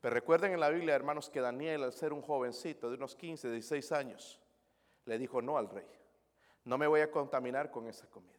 [0.00, 3.50] Pero recuerden en la Biblia, hermanos, que Daniel, al ser un jovencito de unos 15,
[3.50, 4.41] 16 años,
[5.06, 5.86] le dijo no al rey.
[6.64, 8.32] No me voy a contaminar con esa comida.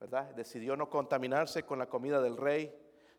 [0.00, 0.34] ¿Verdad?
[0.34, 2.74] Decidió no contaminarse con la comida del rey,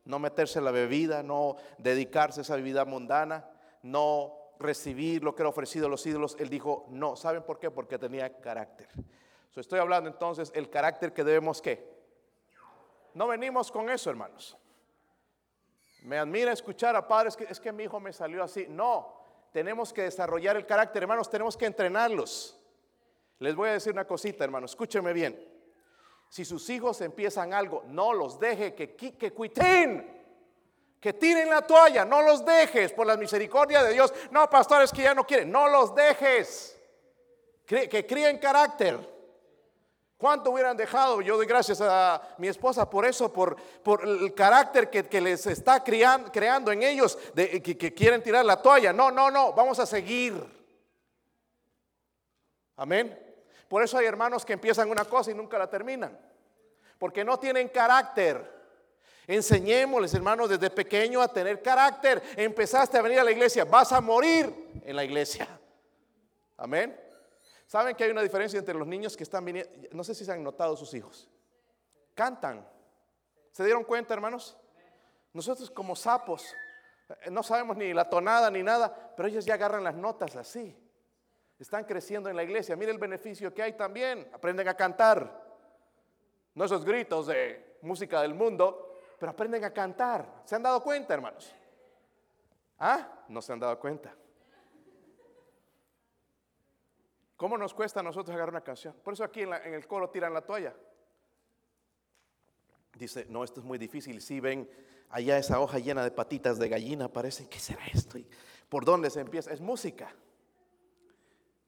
[0.06, 3.50] no meterse en la bebida, no dedicarse a esa bebida mundana,
[3.84, 6.36] no recibir lo que era ofrecido a los ídolos.
[6.40, 7.16] Él dijo no.
[7.16, 7.72] ¿Saben por qué?
[7.72, 8.90] Porque tenía carácter.
[9.56, 11.94] estoy hablando entonces el carácter que debemos que.
[13.14, 14.58] No venimos con eso, hermanos.
[16.04, 18.66] Me admira escuchar a padres que es que mi hijo me salió así.
[18.68, 19.23] No,
[19.54, 22.60] tenemos que desarrollar el carácter, hermanos, tenemos que entrenarlos.
[23.38, 25.40] Les voy a decir una cosita, hermanos, escúchenme bien.
[26.28, 30.24] Si sus hijos empiezan algo, no los deje que, que cuiten,
[31.00, 34.12] que tiren la toalla, no los dejes por la misericordia de Dios.
[34.32, 36.82] No, pastores que ya no quieren, no los dejes.
[37.68, 39.13] Que críen carácter.
[40.24, 41.20] ¿Cuánto hubieran dejado?
[41.20, 43.58] Yo doy gracias a mi esposa por eso, por,
[44.06, 48.94] el carácter que, les está creando en ellos, que, que quieren tirar la toalla.
[48.94, 50.34] No, no, no, vamos a seguir.
[52.78, 53.20] Amén.
[53.68, 56.18] Por eso hay hermanos que empiezan una cosa y nunca la terminan,
[56.98, 58.50] porque no tienen carácter.
[59.28, 62.24] Enseñémosles, hermanos, desde pequeño a tener carácter.
[62.38, 65.50] Empezaste a venir a la iglesia, vas a morir en la iglesia.
[66.56, 67.03] Amén.
[67.74, 69.72] ¿Saben que hay una diferencia entre los niños que están viniendo?
[69.94, 71.28] No sé si se han notado sus hijos.
[72.14, 72.64] Cantan.
[73.52, 74.56] ¿Se dieron cuenta, hermanos?
[75.34, 76.54] Nosotros como sapos,
[77.10, 80.78] eh, no sabemos ni la tonada ni nada, pero ellos ya agarran las notas así.
[81.58, 82.76] Están creciendo en la iglesia.
[82.76, 84.30] Mire el beneficio que hay también.
[84.32, 85.44] Aprenden a cantar.
[86.54, 90.44] No esos gritos de música del mundo, pero aprenden a cantar.
[90.46, 91.52] ¿Se han dado cuenta, hermanos?
[92.78, 93.24] ¿Ah?
[93.30, 94.16] No se han dado cuenta.
[97.44, 98.96] ¿Cómo nos cuesta a nosotros agarrar una canción?
[99.04, 100.74] Por eso aquí en, el coro tiran la toalla.
[102.98, 104.22] Dice, no, esto es muy difícil.
[104.22, 104.70] Si ven
[105.10, 108.18] allá esa hoja llena de patitas de gallina, parecen, ¿qué será esto?
[108.70, 109.52] ¿Por dónde se empieza?
[109.52, 110.16] Es música.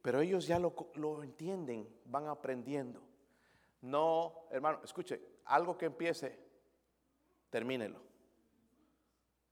[0.02, 3.02] Pero ellos ya lo, entienden, van aprendiendo.
[3.82, 6.40] No, hermano, escuche, algo que empiece,
[7.50, 8.00] termínelo.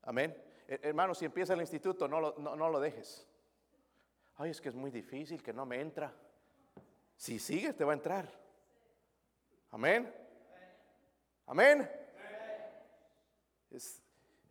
[0.03, 0.41] Amén.
[0.69, 3.27] Hermano, si empieza el instituto, no lo dejes.
[4.35, 6.13] Ay, es que es muy difícil, que no me entra.
[7.15, 8.27] Si sigues, te va a entrar.
[9.71, 10.13] Amén.
[11.45, 11.89] Amén.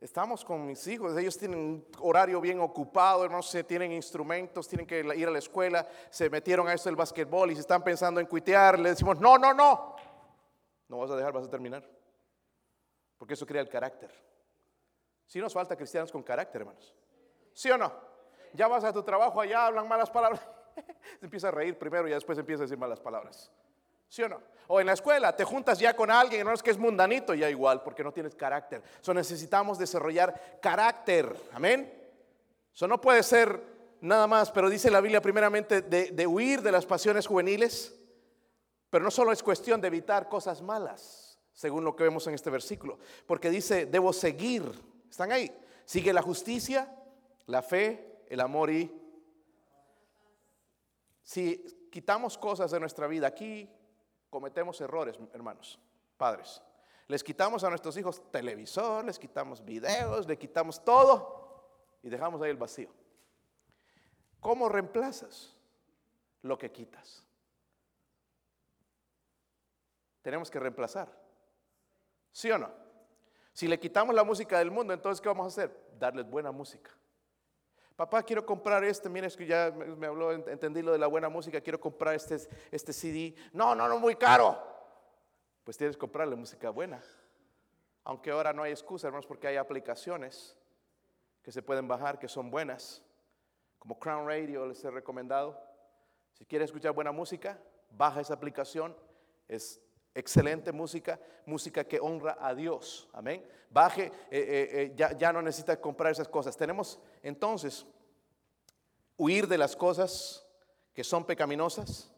[0.01, 5.01] estamos con mis hijos, ellos tienen un horario bien ocupado, hermanos, tienen instrumentos, tienen que
[5.01, 8.27] ir a la escuela, se metieron a esto del basquetbol y se están pensando en
[8.27, 8.79] cuitear.
[8.79, 9.97] Le decimos, no, no, no.
[10.89, 11.89] No vas a dejar, vas a terminar.
[13.17, 14.11] Porque eso crea el carácter.
[15.27, 16.95] Si nos falta cristianos con carácter, hermanos.
[17.55, 18.12] ¿Sí o no?
[18.53, 20.41] Ya vas a tu trabajo, allá hablan malas palabras.
[21.23, 23.51] empieza a reír primero y después empieza a decir malas palabras.
[24.09, 24.41] ¿Sí o no?
[24.69, 27.49] O en la escuela, te juntas ya con alguien, no es que es mundanito, ya
[27.49, 28.83] igual, porque no tienes carácter.
[29.01, 31.35] So necesitamos desarrollar carácter.
[31.53, 31.91] Amén.
[32.75, 33.63] Eso no puede ser
[34.01, 37.99] nada más, pero dice la Biblia primeramente de, de huir de las pasiones juveniles.
[38.91, 42.51] Pero no solo es cuestión de evitar cosas malas, según lo que vemos en este
[42.51, 44.63] versículo, porque dice, debo seguir.
[45.09, 45.51] ¿Están ahí?
[45.87, 46.95] Sigue la justicia,
[47.47, 48.91] la fe, el amor y...
[51.23, 53.71] Si quitamos cosas de nuestra vida, aquí
[54.31, 55.79] cometemos errores, hermanos,
[56.17, 56.63] padres.
[57.09, 61.69] Les quitamos a nuestros hijos televisor, les quitamos videos, le quitamos todo
[62.03, 62.91] y dejamos ahí el vacío.
[64.41, 65.55] ¿Cómo reemplazas
[66.41, 67.25] lo que quitas?
[70.23, 71.13] Tenemos que reemplazar.
[72.33, 72.71] ¿Sí o no?
[73.53, 75.91] Si le quitamos la música del mundo, entonces ¿qué vamos a hacer?
[75.99, 76.91] Darles buena música.
[77.97, 79.09] Papá, quiero comprar este.
[79.09, 81.61] Mira, es que ya me habló, entendí lo de la buena música.
[81.61, 82.37] Quiero comprar este,
[82.71, 83.35] este CD.
[83.53, 84.59] No, no, no, muy caro.
[85.65, 87.03] Pues tienes que comprarle música buena.
[88.05, 90.57] Aunque ahora no hay excusa, hermanos, porque hay aplicaciones
[91.43, 93.05] que se pueden bajar que son buenas.
[93.79, 95.61] Como Crown Radio les he recomendado.
[96.35, 98.97] Si quieres escuchar buena música, baja esa aplicación.
[99.49, 99.81] Es
[100.15, 103.09] excelente música, música que honra a Dios.
[103.13, 103.45] Amén.
[103.71, 106.57] Baje, eh, eh, eh, ya, ya, no necesita comprar esas cosas.
[106.57, 107.87] Tenemos entonces
[109.17, 110.47] huir de las cosas
[110.93, 112.13] que son pecaminosas,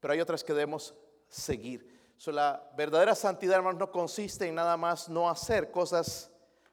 [0.00, 0.94] pero hay otras que debemos
[1.28, 1.98] seguir.
[2.26, 6.30] la verdadera santidad, hermanos, no consiste en nada más no hacer cosas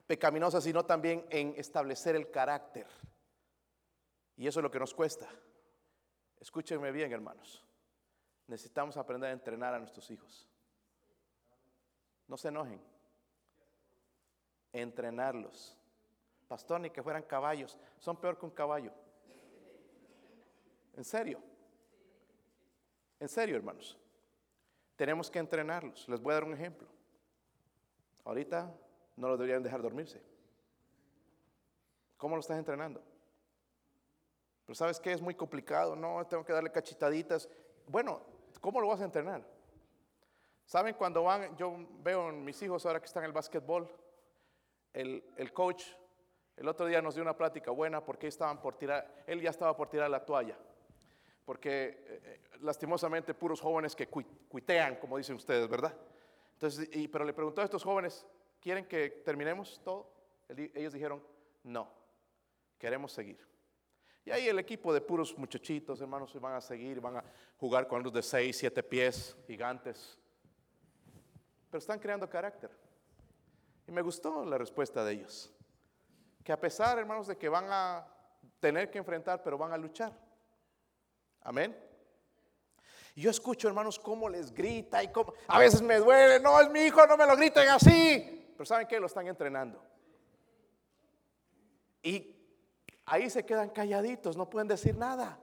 [0.08, 2.88] pecaminosas, sino también en establecer el carácter.
[4.38, 5.28] Y eso es lo que nos cuesta.
[6.40, 7.64] Escúchenme bien, hermanos.
[8.48, 10.48] Necesitamos aprender a entrenar a nuestros hijos.
[12.28, 12.82] No se enojen.
[14.72, 15.78] Entrenarlos.
[16.48, 17.78] Pastor, ni que fueran caballos.
[18.00, 18.92] Son peor que un caballo.
[20.96, 21.42] En serio.
[23.20, 23.98] En serio, hermanos.
[24.96, 26.08] Tenemos que entrenarlos.
[26.08, 26.88] Les voy a dar un ejemplo.
[28.24, 28.72] Ahorita
[29.16, 30.22] no lo deberían dejar dormirse.
[32.18, 33.02] ¿Cómo lo estás entrenando?
[34.66, 37.48] Pero sabes que es muy complicado, no, tengo que darle cachitaditas.
[37.88, 38.22] Bueno,
[38.66, 39.46] ¿cómo lo vas a entrenar?
[40.66, 41.56] ¿Saben cuando van?
[41.56, 43.88] Yo veo en mis hijos ahora que están en el básquetbol,
[44.92, 45.86] el, el coach
[46.58, 49.78] el otro día nos dio una plática buena porque estaban por tirar, él ya estaba
[49.78, 50.58] por tirar la toalla.
[51.46, 55.96] Porque eh, eh, lastimosamente puros jóvenes que cuitean, como dicen ustedes, ¿verdad?
[56.54, 58.26] Entonces, pero le preguntó a estos jóvenes,
[58.60, 60.10] ¿quieren que terminemos todo?
[60.50, 61.22] Ellos dijeron,
[61.62, 61.88] no,
[62.80, 63.46] queremos seguir.
[64.26, 67.24] Y ahí el equipo de puros muchachitos, hermanos, van a seguir, van a
[67.58, 70.18] jugar con los de 6, 7 pies, gigantes.
[71.70, 72.72] Pero están creando carácter.
[73.88, 75.56] Y me gustó la respuesta de ellos
[76.46, 78.08] que a pesar, hermanos, de que van a
[78.60, 80.14] tener que enfrentar, pero van a luchar.
[81.42, 81.76] Amén.
[83.16, 85.34] Y yo escucho, hermanos, cómo les grita y cómo...
[85.48, 88.54] A veces me duele, no, es mi hijo, no me lo griten así.
[88.56, 89.00] Pero ¿saben qué?
[89.00, 89.84] Lo están entrenando.
[92.04, 92.35] Y
[93.06, 95.40] ahí se quedan calladitos, no pueden decir nada.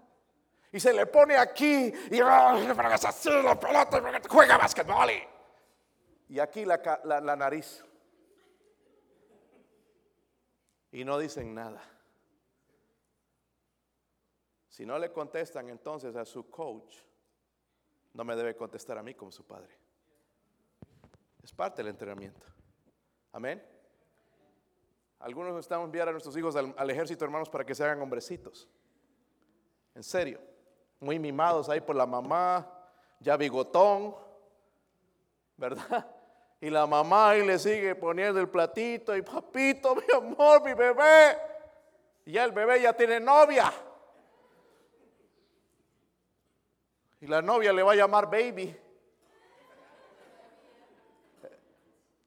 [0.70, 5.10] Y se le pone aquí y así pelota, juega basquetbol.
[6.28, 7.84] Y aquí la, la nariz
[10.92, 11.82] y no dicen nada.
[14.68, 16.96] Si no le contestan entonces a su coach,
[18.14, 19.78] no me debe contestar a mí como su padre.
[21.42, 22.46] Es parte del entrenamiento.
[23.32, 23.71] Amén.
[25.22, 28.68] Algunos estamos enviar a nuestros hijos al, ejército, hermanos, para que se hagan hombrecitos.
[29.94, 30.40] En serio.
[30.98, 32.68] Muy mimados ahí por la mamá,
[33.20, 34.16] ya bigotón,
[35.56, 36.08] ¿verdad?
[36.60, 41.36] Y la mamá ahí le sigue poniendo el platito y papito, mi amor, mi bebé.
[42.24, 43.72] Y ya el bebé ya tiene novia.
[47.20, 48.76] Y la novia le va a llamar baby.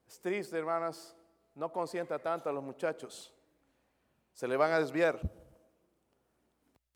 [0.08, 1.16] Es triste, hermanas.
[1.56, 3.34] No consienta tanto a los muchachos.
[4.34, 5.20] Se le van a desviar.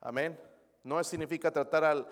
[0.02, 0.40] Amén.
[0.84, 2.08] No significa tratar al,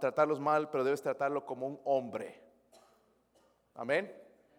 [0.00, 2.40] tratarlos mal, pero debes tratarlo como un hombre.
[3.74, 4.14] Amén.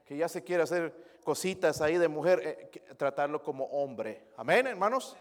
[0.05, 4.27] Que ya se quiere hacer cositas ahí de mujer, eh, tratarlo como hombre.
[4.37, 5.15] Amén, hermanos.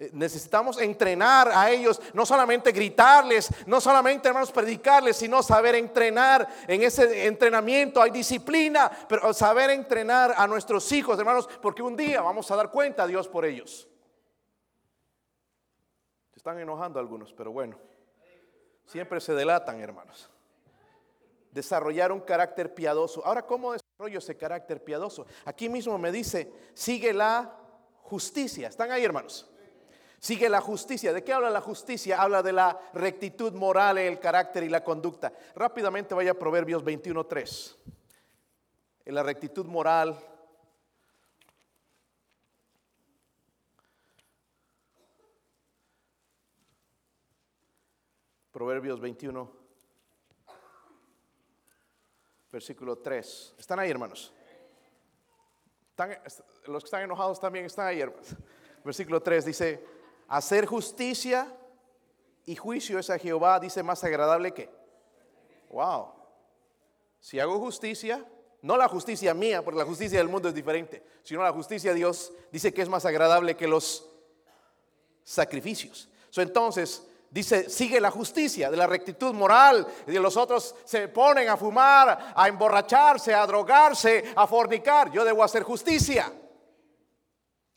[0.00, 6.48] Eh, necesitamos entrenar a ellos, no solamente gritarles, no solamente, hermanos, predicarles, sino saber entrenar.
[6.66, 12.22] En ese entrenamiento hay disciplina, pero saber entrenar a nuestros hijos, hermanos, porque un día
[12.22, 13.86] vamos a dar cuenta a Dios por ellos.
[16.30, 17.78] Se están enojando algunos, pero bueno,
[18.86, 20.30] siempre se delatan, hermanos
[21.52, 23.26] desarrollar un carácter piadoso.
[23.26, 25.26] Ahora, ¿cómo desarrollo ese carácter piadoso?
[25.44, 27.52] Aquí mismo me dice, sigue la
[28.02, 28.68] justicia.
[28.68, 29.50] ¿Están ahí, hermanos?
[30.20, 31.12] Sigue la justicia.
[31.12, 32.20] ¿De qué habla la justicia?
[32.20, 35.32] Habla de la rectitud moral, el carácter y la conducta.
[35.56, 37.76] Rápidamente vaya a Proverbios 21.3.
[39.06, 40.16] En la rectitud moral.
[48.52, 49.60] Proverbios 21
[52.52, 53.54] versículo 3.
[53.58, 54.34] ¿Están ahí, hermanos?
[56.64, 58.34] los que están enojados también están ahí, hermanos.
[58.82, 59.99] Versículo 3 dice,
[60.30, 61.52] hacer justicia
[62.46, 64.70] y juicio es a Jehová, dice, más agradable que.
[65.70, 66.12] Wow.
[67.18, 68.24] Si hago justicia,
[68.62, 71.96] no la justicia mía, porque la justicia del mundo es diferente, sino la justicia de
[71.96, 74.08] Dios dice que es más agradable que los
[75.24, 76.08] sacrificios.
[76.36, 79.86] entonces, Dice, sigue la justicia, de la rectitud moral.
[80.08, 85.12] Y los otros se ponen a fumar, a emborracharse, a drogarse, a fornicar.
[85.12, 86.32] Yo debo hacer justicia.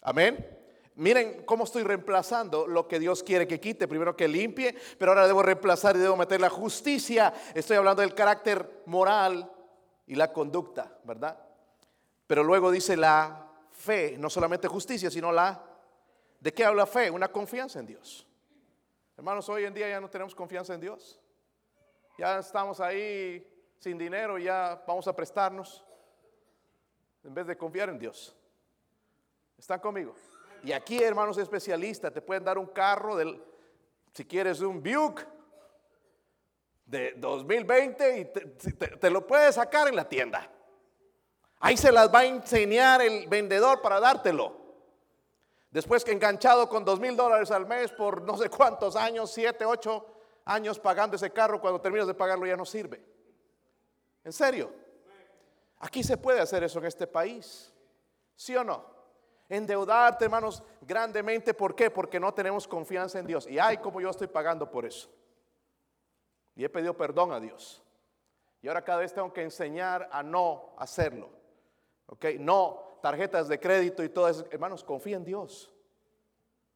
[0.02, 0.53] Amén.
[0.96, 3.88] Miren cómo estoy reemplazando lo que Dios quiere que quite.
[3.88, 7.34] Primero que limpie, pero ahora debo reemplazar y debo meter la justicia.
[7.56, 9.52] Estoy hablando del carácter moral
[10.06, 11.40] y la conducta, ¿verdad?
[12.28, 15.64] Pero luego dice la fe, no solamente justicia, sino la...
[16.40, 17.10] ¿De qué habla fe?
[17.10, 18.28] Una confianza en Dios.
[19.18, 21.20] Hermanos, hoy en día ya no tenemos confianza en Dios.
[22.18, 23.48] Ya estamos ahí
[23.80, 25.84] sin dinero, ya vamos a prestarnos
[27.24, 28.36] en vez de confiar en Dios.
[29.58, 30.14] ¿Están conmigo?
[30.64, 33.44] Y aquí, hermanos especialistas, te pueden dar un carro, del,
[34.14, 35.28] si quieres un Buick
[36.86, 38.26] de 2020 y
[38.98, 40.50] te lo puedes sacar en la tienda.
[41.60, 44.64] Ahí se las va a enseñar el vendedor para dártelo.
[45.72, 49.66] Después que enganchado con dos mil dólares al mes por no sé cuántos años, siete,
[49.66, 50.06] ocho
[50.46, 53.04] años pagando ese carro, cuando terminas de pagarlo ya no sirve.
[54.24, 54.72] ¿En serio?
[55.80, 57.74] Aquí se puede hacer eso en este país.
[58.36, 58.93] ¿Sí o no?
[59.54, 61.54] Endeudarte, hermanos, grandemente.
[61.54, 61.92] ¿Por qué?
[61.92, 63.46] Porque no tenemos confianza en Dios.
[63.46, 65.08] Y ay, como yo estoy pagando por eso.
[66.56, 67.84] Y he pedido perdón a Dios.
[68.64, 71.30] Y ahora cada vez tengo que enseñar a no hacerlo.
[72.08, 72.26] ¿Ok?
[72.40, 74.44] No tarjetas de crédito y todo eso.
[74.50, 75.72] Hermanos, confía en Dios.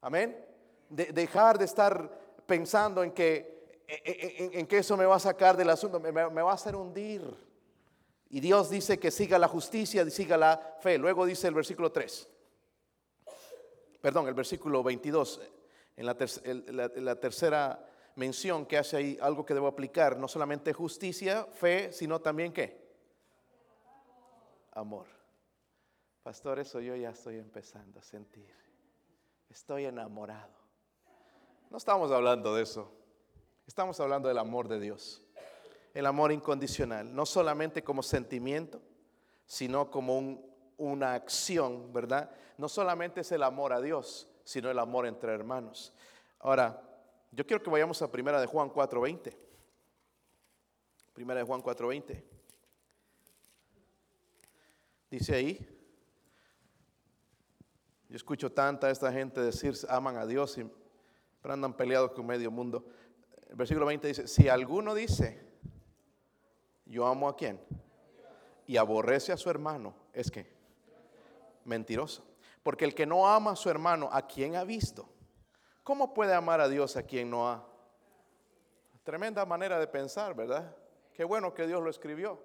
[0.00, 0.46] Amén.
[0.88, 2.08] dejar de estar
[2.46, 6.52] pensando en que, en, que eso me va a sacar del asunto, me, me va
[6.52, 7.22] a hacer hundir.
[8.30, 10.96] Y Dios dice que siga la justicia, siga la fe.
[10.96, 12.37] Luego dice el versículo 3.
[14.00, 15.40] Perdón, el versículo 22.
[15.96, 17.84] En la, tercera
[18.14, 20.16] mención que hace ahí algo que debo aplicar.
[20.16, 22.88] No solamente justicia, fe, sino también qué?
[24.72, 25.06] Amor.
[26.22, 28.54] Pastor, eso yo ya estoy empezando a sentir.
[29.48, 30.54] Estoy enamorado.
[31.70, 32.92] No estamos hablando de eso.
[33.66, 35.24] Estamos hablando del amor de Dios
[35.98, 38.80] el amor incondicional, no solamente como sentimiento,
[39.46, 40.16] sino como
[40.78, 42.30] una acción, ¿verdad?
[42.56, 45.92] No solamente es el amor a Dios, sino el amor entre hermanos.
[46.38, 46.82] Ahora,
[47.32, 49.36] yo quiero que vayamos a Primera de Juan 4:20.
[51.12, 52.24] Primera de Juan 4:20.
[55.10, 55.78] Dice ahí,
[58.08, 60.70] yo escucho tanta esta gente decir aman a Dios y
[61.42, 62.86] andan peleados con medio mundo.
[63.48, 65.40] El versículo 20 dice, si alguno dice,
[66.84, 67.58] yo amo a quién?
[68.66, 70.57] Y aborrece a su hermano, es que
[71.68, 72.24] mentiroso.
[72.62, 75.08] Porque el que no ama a su hermano, ¿a quién ha visto?
[75.84, 77.64] ¿Cómo puede amar a Dios a quien no ha?
[79.04, 80.76] Tremenda manera de pensar, ¿verdad?
[81.14, 82.42] Qué bueno que Dios lo escribió.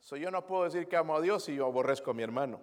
[0.00, 2.60] So, yo no puedo decir que amo a Dios si yo aborrezco a mi hermano.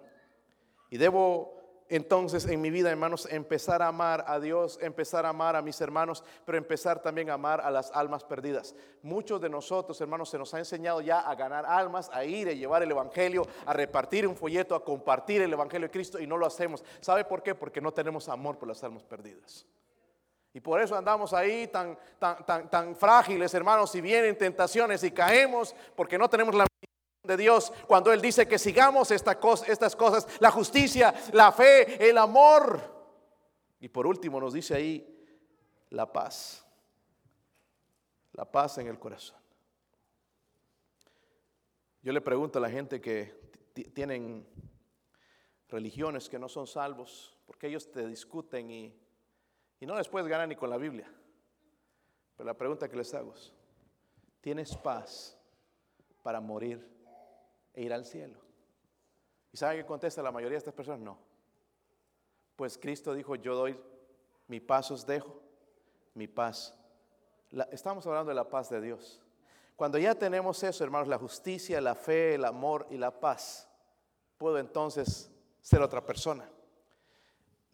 [0.90, 1.61] Y debo
[1.94, 5.78] entonces en mi vida, hermanos, empezar a amar a Dios, empezar a amar a mis
[5.78, 8.74] hermanos, pero empezar también a amar a las almas perdidas.
[9.02, 12.52] Muchos de nosotros, hermanos, se nos ha enseñado ya a ganar almas, a ir, a
[12.52, 16.38] llevar el Evangelio, a repartir un folleto, a compartir el Evangelio de Cristo y no
[16.38, 16.82] lo hacemos.
[17.02, 17.54] ¿Sabe por qué?
[17.54, 19.66] Porque no tenemos amor por las almas perdidas.
[20.54, 25.10] Y por eso andamos ahí tan, tan, tan, tan frágiles, hermanos, y vienen tentaciones y
[25.10, 26.66] caemos porque no tenemos la
[27.22, 32.80] de Dios cuando Él dice que sigamos estas cosas, la justicia, la fe, el amor.
[33.80, 35.24] Y por último nos dice ahí
[35.90, 36.66] la paz,
[38.32, 39.40] la paz en el corazón.
[42.02, 43.40] Yo le pregunto a la gente que
[43.94, 44.46] tienen
[45.68, 49.00] religiones que no son salvos, porque ellos te discuten y,
[49.78, 51.08] y no les puedes ganar ni con la Biblia.
[52.36, 53.52] Pero la pregunta que les hago es,
[54.40, 55.38] ¿tienes paz
[56.22, 56.91] para morir
[57.74, 58.38] e ir al cielo.
[59.52, 61.00] ¿Y saben qué contesta la mayoría de estas personas?
[61.00, 61.18] No.
[62.56, 63.78] Pues Cristo dijo, yo doy
[64.48, 65.40] mi paz os dejo,
[66.14, 66.74] mi paz.
[67.70, 69.20] estamos hablando de la paz de Dios.
[69.76, 73.68] Cuando ya tenemos eso, hermanos, la justicia, la fe, el amor y la paz,
[74.36, 76.48] puedo entonces ser otra persona.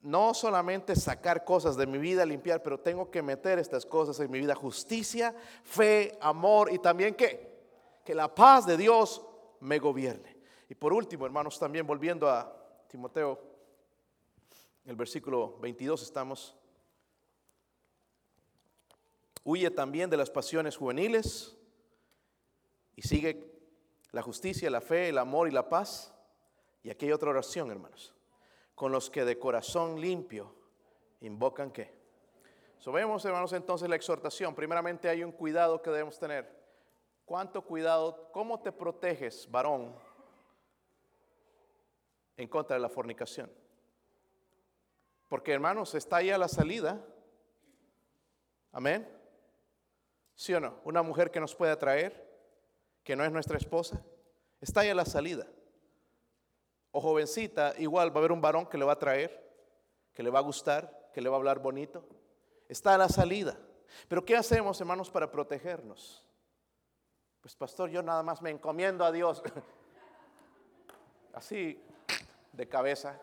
[0.00, 4.30] No solamente sacar cosas de mi vida, limpiar, pero tengo que meter estas cosas en
[4.30, 4.54] mi vida.
[4.54, 5.34] Justicia,
[5.64, 7.58] fe, amor y también qué?
[8.04, 9.20] Que la paz de Dios
[9.60, 10.36] me gobierne.
[10.68, 12.54] Y por último, hermanos, también volviendo a
[12.88, 13.40] Timoteo,
[14.84, 16.56] el versículo 22 estamos.
[19.44, 21.56] Huye también de las pasiones juveniles
[22.96, 23.52] y sigue
[24.12, 26.14] la justicia, la fe, el amor y la paz.
[26.82, 28.14] Y aquí hay otra oración, hermanos.
[28.74, 30.54] Con los que de corazón limpio
[31.20, 31.98] invocan qué.
[32.78, 34.54] So, hermanos, entonces la exhortación.
[34.54, 36.57] Primeramente hay un cuidado que debemos tener.
[37.28, 38.30] ¿Cuánto cuidado?
[38.32, 39.94] ¿Cómo te proteges, varón,
[42.38, 43.52] en contra de la fornicación?
[45.28, 47.04] Porque hermanos, está ahí a la salida.
[48.72, 49.06] Amén.
[50.34, 50.80] ¿Sí o no?
[50.84, 52.26] Una mujer que nos puede atraer,
[53.04, 54.02] que no es nuestra esposa,
[54.58, 55.46] está ahí a la salida.
[56.92, 59.54] O jovencita, igual va a haber un varón que le va a traer,
[60.14, 62.08] que le va a gustar, que le va a hablar bonito.
[62.70, 63.58] Está a la salida.
[64.08, 66.24] Pero ¿qué hacemos, hermanos, para protegernos?
[67.48, 69.42] Pues pastor, yo nada más me encomiendo a Dios.
[71.32, 71.82] Así
[72.52, 73.18] de cabeza.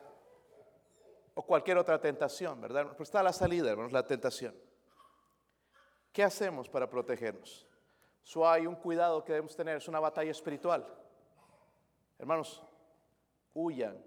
[1.35, 2.87] O cualquier otra tentación, ¿verdad?
[2.97, 4.55] Pues está la salida, hermanos, la tentación.
[6.11, 7.67] ¿Qué hacemos para protegernos?
[8.23, 10.91] So, hay un cuidado que debemos tener, es una batalla espiritual.
[12.17, 12.63] Hermanos,
[13.53, 14.03] huyan,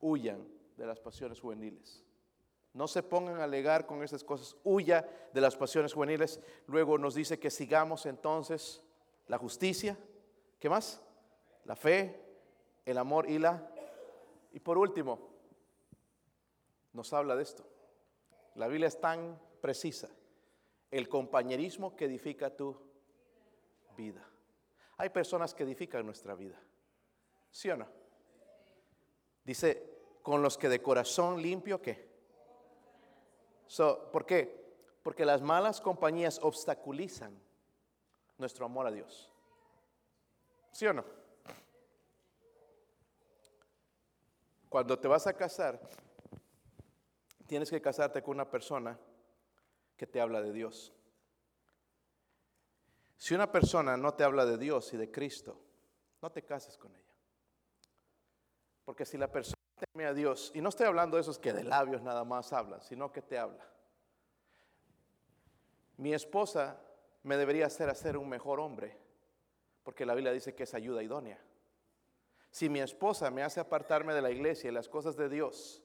[0.00, 0.44] huyan
[0.76, 2.02] de las pasiones juveniles.
[2.72, 6.40] No se pongan a alegar con esas cosas, huya de las pasiones juveniles.
[6.66, 8.82] Luego nos dice que sigamos entonces
[9.26, 9.98] la justicia,
[10.58, 11.00] ¿qué más?
[11.64, 12.20] La fe,
[12.84, 13.68] el amor y la...
[14.52, 15.30] Y por último,
[16.92, 17.64] nos habla de esto.
[18.54, 20.08] La Biblia es tan precisa.
[20.90, 22.76] El compañerismo que edifica tu
[23.96, 24.26] vida.
[24.98, 26.60] Hay personas que edifican nuestra vida.
[27.50, 27.86] ¿Sí o no?
[29.44, 29.92] Dice,
[30.22, 32.12] con los que de corazón limpio, ¿qué?
[34.12, 34.62] ¿Por qué?
[35.02, 37.36] Porque las malas compañías obstaculizan
[38.42, 39.30] nuestro amor a Dios.
[40.72, 41.04] ¿Sí o no?
[44.68, 45.80] Cuando te vas a casar,
[47.46, 48.98] tienes que casarte con una persona
[49.96, 50.92] que te habla de Dios.
[53.16, 55.56] Si una persona no te habla de Dios y de Cristo,
[56.20, 57.14] no te cases con ella.
[58.84, 61.62] Porque si la persona teme a Dios, y no estoy hablando de esos que de
[61.62, 63.64] labios nada más hablan, sino que te habla.
[65.98, 66.80] Mi esposa
[67.22, 68.98] me debería hacer hacer un mejor hombre,
[69.82, 71.40] porque la Biblia dice que es ayuda idónea.
[72.50, 75.82] Si mi esposa me hace apartarme de la iglesia y las cosas de Dios,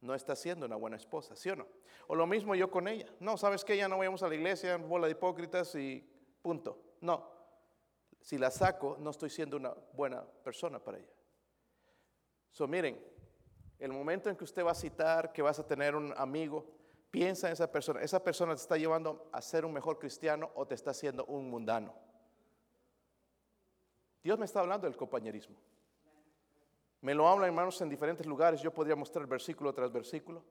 [0.00, 1.66] no está siendo una buena esposa, ¿sí o no?
[2.06, 3.06] O lo mismo yo con ella.
[3.20, 6.06] No, ¿sabes que Ya no vayamos a la iglesia, bola de hipócritas y
[6.42, 6.78] punto.
[7.00, 7.30] No.
[8.20, 11.12] Si la saco, no estoy siendo una buena persona para ella.
[12.50, 13.00] So, miren,
[13.78, 16.66] el momento en que usted va a citar que vas a tener un amigo,
[17.10, 18.00] piensa en esa persona.
[18.00, 21.50] Esa persona te está llevando a ser un mejor cristiano o te está haciendo un
[21.50, 21.94] mundano.
[24.22, 25.56] Dios me está hablando del compañerismo.
[27.00, 28.60] Me lo habla, hermanos, en diferentes lugares.
[28.60, 30.44] Yo podría mostrar versículo tras versículo.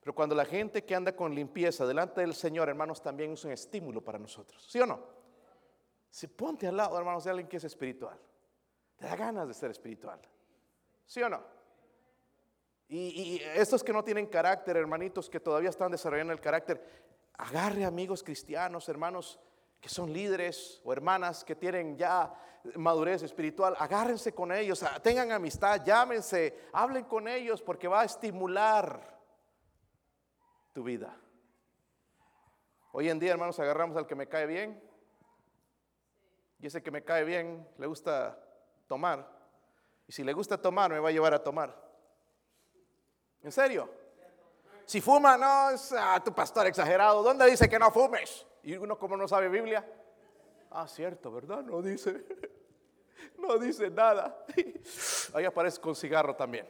[0.00, 3.52] Pero cuando la gente que anda con limpieza delante del Señor, hermanos, también es un
[3.52, 4.66] estímulo para nosotros.
[4.68, 5.00] ¿Sí o no?
[6.10, 8.18] Si ponte al lado, hermanos, de alguien que es espiritual.
[8.96, 10.20] Te da ganas de ser espiritual.
[11.06, 11.42] ¿Sí o no?
[12.94, 16.84] Y, estos que no tienen carácter, hermanitos, que todavía están desarrollando el carácter,
[17.38, 19.40] agarre amigos cristianos, hermanos
[19.80, 22.34] que son líderes o hermanas que tienen ya
[22.76, 29.18] madurez espiritual, agárrense con ellos, tengan amistad, llámense, hablen con ellos porque va a estimular
[30.74, 31.16] tu vida.
[32.92, 34.82] Hoy en día, hermanos, agarramos al que me cae bien
[36.60, 38.38] y ese que me cae bien le gusta
[38.86, 39.26] tomar.
[40.06, 41.91] Y si le gusta tomar, me va a llevar a tomar.
[43.42, 43.88] ¿En serio?
[44.84, 47.22] Si fuma, no, es ah, tu pastor exagerado.
[47.22, 48.46] ¿Dónde dice que no fumes?
[48.62, 49.84] Y uno como no sabe Biblia.
[50.70, 51.62] Ah, cierto, ¿verdad?
[51.62, 52.24] No dice.
[53.38, 54.44] No dice nada.
[55.34, 56.66] Ahí aparece con cigarro también.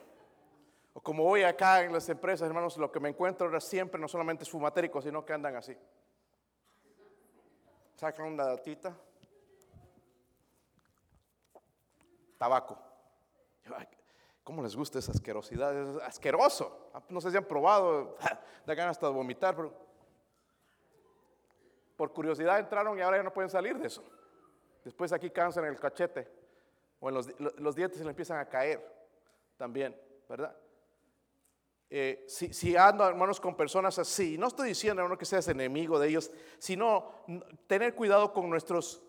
[0.94, 4.08] O como voy acá en las empresas, hermanos, lo que me encuentro ahora siempre no
[4.08, 5.76] solamente es fumatérico, sino que andan así.
[7.96, 8.94] Sacan una datita.
[12.38, 12.78] Tabaco.
[14.44, 15.76] ¿Cómo les gusta esa asquerosidad?
[15.76, 16.90] Es asqueroso.
[17.08, 18.16] No sé si han probado,
[18.66, 19.56] da ganas hasta de vomitar,
[21.96, 24.02] por curiosidad entraron y ahora ya no pueden salir de eso.
[24.84, 26.28] Después aquí cansan el cachete
[26.98, 28.80] o en los, dientes se le empiezan a caer
[29.56, 29.96] también,
[30.28, 30.56] ¿verdad?
[31.90, 36.08] Eh, si, ando, hermanos, con personas así, no estoy diciendo, hermano, que seas enemigo de
[36.08, 37.10] ellos, sino
[37.66, 39.02] tener cuidado con nuestros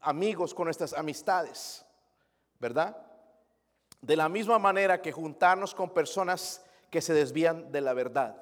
[0.00, 1.84] amigos, con nuestras amistades,
[2.58, 3.03] ¿verdad?
[4.04, 8.36] De la misma manera que juntarnos con personas que se desvían de la verdad.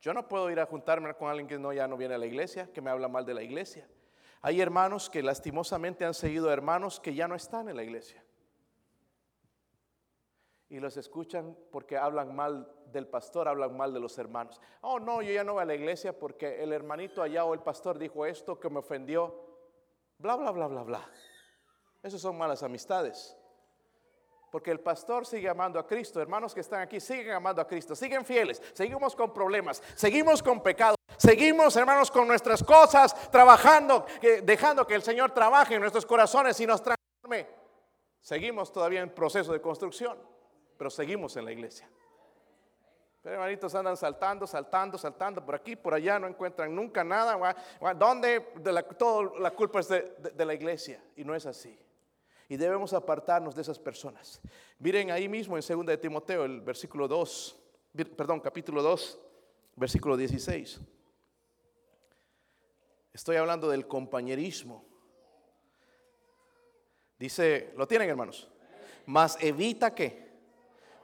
[0.00, 2.24] Yo no puedo ir a juntarme con alguien que no, ya no viene a la
[2.24, 3.86] iglesia, que me habla mal de la iglesia.
[4.40, 8.24] Hay hermanos que lastimosamente han seguido hermanos que ya no están en la iglesia.
[10.70, 14.58] Y los escuchan porque hablan mal del pastor, hablan mal de los hermanos.
[14.80, 17.60] Oh, no, yo ya no voy a la iglesia porque el hermanito allá o el
[17.60, 19.38] pastor dijo esto que me ofendió.
[20.16, 21.10] Bla, bla, bla, bla, bla.
[22.02, 23.36] Esas son malas amistades.
[24.56, 26.18] Porque el pastor sigue amando a Cristo.
[26.18, 27.94] Hermanos que están aquí siguen amando a Cristo.
[27.94, 28.62] Siguen fieles.
[28.72, 29.82] Seguimos con problemas.
[29.94, 30.96] Seguimos con pecado.
[31.18, 34.06] Seguimos, hermanos, con nuestras cosas, trabajando,
[34.44, 37.46] dejando que el Señor trabaje en nuestros corazones y nos transforme.
[38.22, 40.16] Seguimos todavía en proceso de construcción,
[40.78, 41.86] pero seguimos en la iglesia.
[43.20, 47.54] Pero hermanitos andan saltando, saltando, saltando por aquí, por allá, no encuentran nunca nada.
[47.94, 48.52] ¿Dónde?
[48.54, 50.98] De la, toda la culpa es de la iglesia.
[51.14, 51.78] Y no es así.
[52.48, 54.40] Y debemos apartarnos de esas personas.
[54.78, 57.58] Miren ahí mismo en 2 de Timoteo, el versículo 2,
[58.16, 59.18] perdón, capítulo 2,
[59.74, 60.80] versículo 16.
[63.12, 64.84] Estoy hablando del compañerismo.
[67.18, 68.48] Dice, ¿lo tienen hermanos?
[69.06, 70.26] Mas evita que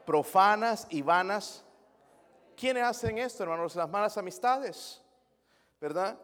[0.04, 1.64] profanas y vanas.
[2.54, 3.74] ¿Quiénes hacen esto, hermanos?
[3.74, 5.02] Las malas amistades,
[5.80, 6.20] ¿verdad?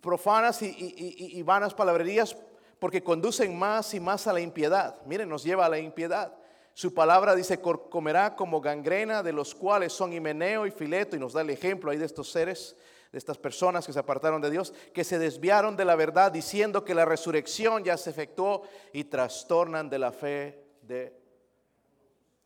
[0.00, 2.36] Profanas y, y vanas palabrerías
[2.82, 5.00] porque conducen más y más a la impiedad.
[5.06, 6.36] Miren, nos lleva a la impiedad.
[6.74, 11.32] Su palabra dice, comerá como gangrena, de los cuales son Himeneo y Fileto, y nos
[11.32, 12.76] da el ejemplo ahí de estos seres,
[13.12, 16.84] de estas personas que se apartaron de Dios, que se desviaron de la verdad, diciendo
[16.84, 21.16] que la resurrección ya se efectuó y trastornan de la fe de...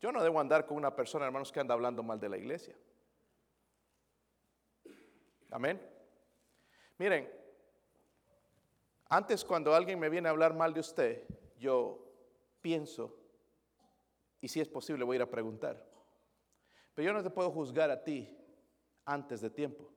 [0.02, 2.76] Yo no debo andar con una persona, hermanos, que anda hablando mal de la iglesia.
[5.50, 5.80] Amén.
[6.98, 7.26] Miren,
[9.08, 11.24] antes cuando alguien me viene a hablar mal de usted,
[11.58, 11.98] yo
[12.60, 13.16] pienso,
[14.40, 15.84] y si es posible voy a ir a preguntar.
[16.94, 18.36] Pero yo no te puedo juzgar a ti
[19.04, 19.88] antes de tiempo.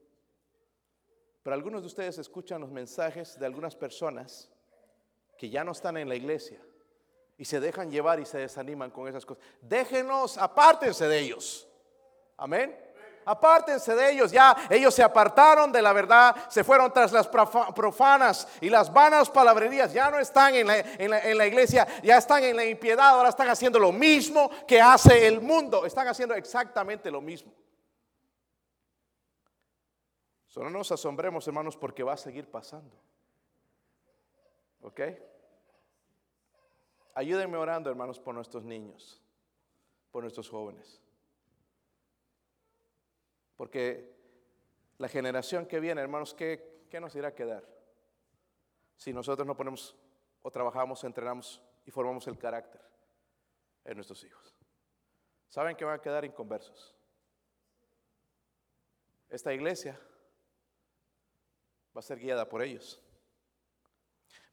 [1.42, 4.50] Pero algunos de ustedes escuchan los mensajes de algunas personas
[5.38, 6.60] que ya no están en la iglesia
[7.38, 9.42] y se dejan llevar y se desaniman con esas cosas.
[9.62, 11.66] Déjenos, apártense de ellos.
[12.36, 12.89] Amén.
[13.24, 18.48] Apártense de ellos, ya ellos se apartaron de la verdad, se fueron tras las profanas
[18.60, 23.10] y las vanas palabrerías, ya no están en la, iglesia, ya están en la impiedad,
[23.10, 27.52] ahora están haciendo lo mismo que hace el mundo, están haciendo exactamente lo mismo.
[30.46, 32.96] Solo no nos asombremos, hermanos, porque va a seguir pasando.
[34.82, 35.00] ¿Ok?
[37.14, 39.22] Ayúdenme orando, hermanos, por nuestros niños,
[40.10, 41.00] por nuestros jóvenes.
[43.60, 44.10] Porque
[44.96, 47.62] la generación que viene, hermanos, ¿qué, nos irá a quedar?
[48.96, 49.94] Si nosotros no ponemos
[50.40, 52.80] o trabajamos, entrenamos y formamos el carácter
[53.84, 54.54] en nuestros hijos.
[55.50, 56.96] ¿Saben que van a quedar inconversos?
[59.28, 60.00] Esta iglesia
[61.94, 62.98] va a ser guiada por ellos.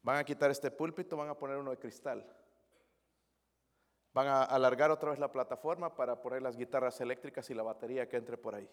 [0.02, 2.30] Van a quitar este púlpito, van a poner uno de cristal.
[4.12, 8.06] Van a alargar otra vez la plataforma para poner las guitarras eléctricas y la batería
[8.06, 8.68] que entre por ahí.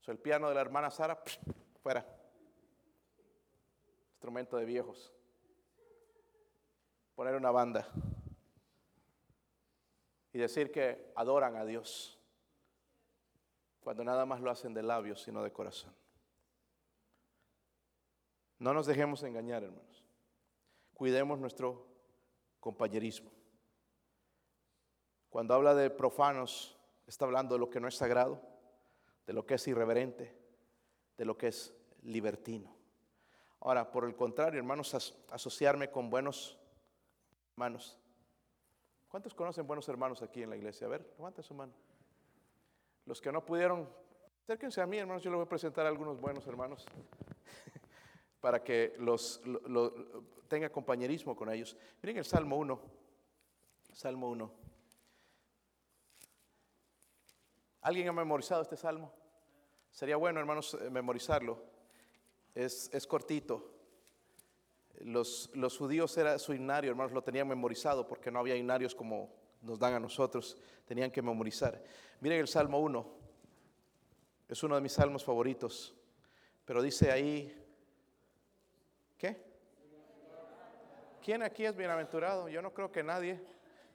[0.00, 1.22] So, el piano de la hermana Sara,
[1.82, 2.06] fuera.
[4.12, 5.12] Instrumento de viejos.
[7.14, 7.88] Poner una banda.
[10.32, 12.20] Y decir que adoran a Dios.
[13.80, 15.94] Cuando nada más lo hacen de labios, sino de corazón.
[18.58, 20.04] No nos dejemos engañar, hermanos.
[20.94, 21.86] Cuidemos nuestro
[22.58, 23.30] compañerismo.
[25.28, 26.76] Cuando habla de profanos,
[27.06, 28.40] está hablando de lo que no es sagrado,
[29.26, 30.34] de lo que es irreverente,
[31.16, 32.74] de lo que es libertino.
[33.60, 36.58] Ahora, por el contrario, hermanos, asociarme con buenos
[37.54, 37.98] hermanos.
[39.08, 40.86] ¿Cuántos conocen buenos hermanos aquí en la iglesia?
[40.86, 41.72] A ver, levanta su mano.
[43.06, 43.88] Los que no pudieron,
[44.42, 46.84] acérquense a mí, hermanos, yo les voy a presentar a algunos buenos hermanos
[48.40, 49.40] para que los,
[50.48, 51.76] tenga compañerismo con ellos.
[52.02, 52.80] Miren el Salmo 1.
[53.92, 54.65] Salmo 1.
[57.86, 59.12] ¿Alguien ha memorizado este salmo?
[59.92, 61.62] Sería bueno, hermanos, eh, memorizarlo.
[62.52, 63.70] Es, es cortito.
[65.02, 69.32] Los, los, judíos era su himnario, hermanos, lo tenían memorizado porque no había himnarios como
[69.62, 70.58] nos dan a nosotros.
[70.84, 71.80] Tenían que memorizar.
[72.18, 73.06] Miren el Salmo 1.
[74.48, 75.94] Es uno de mis salmos favoritos.
[76.64, 77.56] Pero dice ahí,
[79.16, 79.40] ¿Qué?
[81.22, 82.48] ¿Quién aquí es bienaventurado?
[82.48, 83.40] Yo no creo que nadie.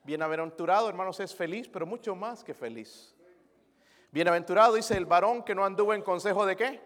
[0.05, 3.17] Bienaventurado, hermanos, es feliz, pero mucho más que feliz.
[4.12, 6.82] Bienaventurado dice el varón que no anduvo en consejo de qué?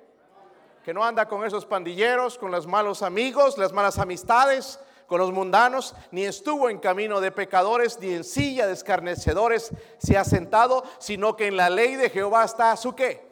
[0.84, 5.32] Que no anda con esos pandilleros, con los malos amigos, las malas amistades, con los
[5.32, 10.84] mundanos, ni estuvo en camino de pecadores, ni en silla de escarnecedores se ha sentado,
[11.00, 13.26] sino que en la ley de Jehová está su qué?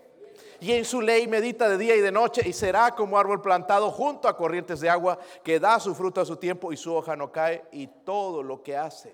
[0.63, 3.91] y en su ley medita de día y de noche y será como árbol plantado
[3.91, 7.17] junto a corrientes de agua que da su fruto a su tiempo y su hoja
[7.17, 9.13] no cae y todo lo que hace.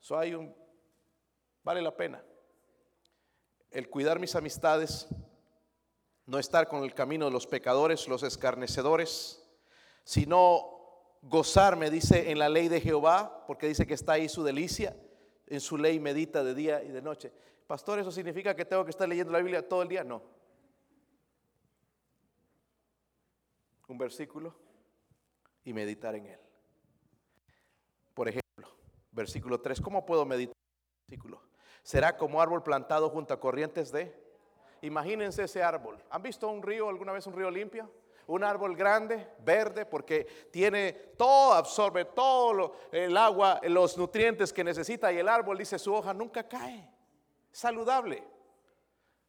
[0.00, 0.54] Eso hay un
[1.62, 2.24] vale la pena.
[3.74, 5.08] El cuidar mis amistades,
[6.26, 9.44] no estar con el camino de los pecadores, los escarnecedores,
[10.04, 14.96] sino gozarme, dice en la ley de Jehová, porque dice que está ahí su delicia,
[15.48, 17.32] en su ley medita de día y de noche.
[17.66, 20.04] Pastor, ¿eso significa que tengo que estar leyendo la Biblia todo el día?
[20.04, 20.22] No.
[23.88, 24.54] Un versículo
[25.64, 26.40] y meditar en él.
[28.14, 28.68] Por ejemplo,
[29.10, 30.54] versículo 3, ¿cómo puedo meditar?
[31.08, 31.53] Versículo.
[31.84, 34.12] Será como árbol plantado junto a corrientes de...
[34.80, 36.02] Imagínense ese árbol.
[36.10, 37.90] ¿Han visto un río, alguna vez un río limpio?
[38.26, 45.12] Un árbol grande, verde, porque tiene todo, absorbe todo el agua, los nutrientes que necesita
[45.12, 46.90] y el árbol dice su hoja nunca cae
[47.52, 48.26] saludable.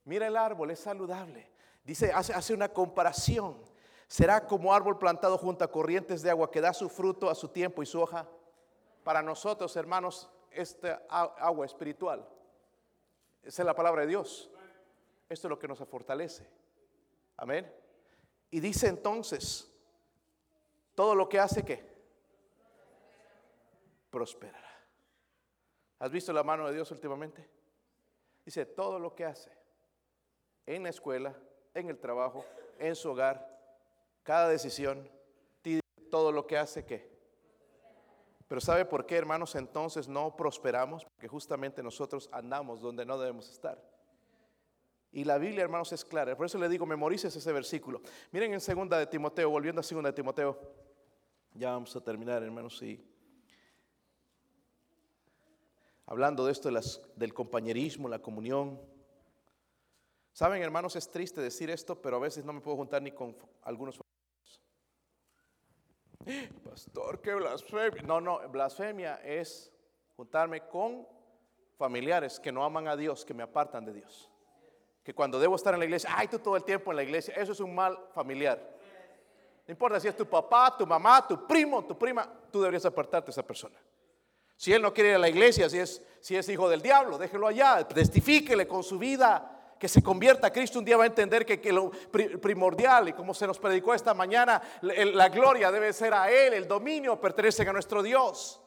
[0.05, 1.51] Mira el árbol, es saludable.
[1.83, 3.61] Dice, hace, hace una comparación.
[4.07, 7.49] Será como árbol plantado junto a corrientes de agua que da su fruto a su
[7.49, 8.25] tiempo y su hoja.
[9.03, 12.25] Para nosotros, hermanos, esta agua espiritual.
[13.45, 14.49] Esa es la palabra de Dios.
[15.29, 16.47] Esto es lo que nos fortalece.
[17.37, 17.71] Amén.
[18.51, 19.71] Y dice entonces,
[20.95, 21.83] todo lo que hace que
[24.09, 24.65] prosperará.
[25.99, 27.47] ¿Has visto la mano de Dios últimamente?
[28.43, 29.51] Dice, todo lo que hace
[30.65, 31.35] en la escuela,
[31.73, 32.45] en el trabajo,
[32.79, 33.55] en su hogar,
[34.23, 35.09] cada decisión,
[36.09, 37.14] todo lo que hace que.
[38.47, 39.55] Pero ¿sabe por qué, hermanos?
[39.55, 43.81] Entonces no prosperamos, porque justamente nosotros andamos donde no debemos estar.
[45.11, 46.35] Y la Biblia, hermanos, es clara.
[46.35, 48.01] Por eso le digo, memorices ese versículo.
[48.31, 50.59] Miren en segunda de Timoteo, volviendo a segunda de Timoteo.
[51.53, 53.01] Ya vamos a terminar, hermanos, y
[56.05, 56.69] hablando de esto
[57.15, 58.79] del compañerismo, la comunión.
[60.33, 63.37] Saben, hermanos, es triste decir esto, pero a veces no me puedo juntar ni con
[63.63, 63.97] algunos
[66.63, 68.01] Pastor, qué blasfemia.
[68.03, 69.71] No, no, blasfemia es
[70.15, 71.07] juntarme con
[71.77, 74.29] familiares que no aman a Dios, que me apartan de Dios.
[75.03, 77.33] Que cuando debo estar en la iglesia, ay, tú todo el tiempo en la iglesia,
[77.35, 78.59] eso es un mal familiar.
[79.67, 83.27] No importa si es tu papá, tu mamá, tu primo, tu prima, tú deberías apartarte
[83.27, 83.79] de esa persona.
[84.55, 87.17] Si él no quiere ir a la iglesia, si es, si es hijo del diablo,
[87.17, 91.07] déjelo allá, testifíquele con su vida que se convierta a Cristo, un día va a
[91.07, 91.91] entender que, lo
[92.41, 96.67] primordial y como se nos predicó esta mañana, la gloria debe ser a Él, el
[96.67, 98.61] dominio pertenece a nuestro Dios.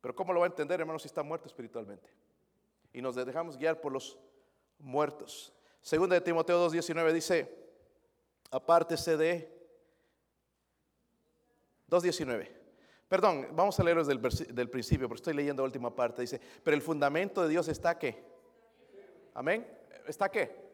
[0.00, 2.08] Pero ¿cómo lo va a entender, hermano, si está muerto espiritualmente?
[2.92, 4.18] Y nos dejamos guiar por los
[4.78, 5.52] muertos.
[5.80, 7.62] Segunda de Timoteo 2.19 dice,
[8.50, 9.52] apártese de
[11.88, 12.48] 2.19.
[13.08, 16.22] Perdón, vamos a leer desde el del principio, pero estoy leyendo la última parte.
[16.22, 18.24] Dice, pero el fundamento de Dios está que.
[19.34, 19.66] Amén.
[20.06, 20.72] ¿Está qué?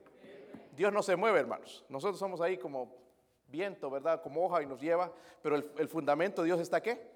[0.79, 1.85] Dios no se mueve, hermanos.
[1.89, 2.95] Nosotros somos ahí como
[3.49, 4.23] viento, ¿verdad?
[4.23, 5.13] Como hoja y nos lleva,
[5.43, 7.11] pero el, fundamento de Dios está qué?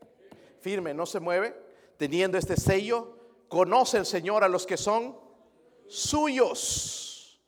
[0.60, 1.54] Firme, no se mueve,
[1.96, 3.16] teniendo este sello,
[3.48, 5.16] conoce el Señor a los que son
[5.86, 7.40] suyos.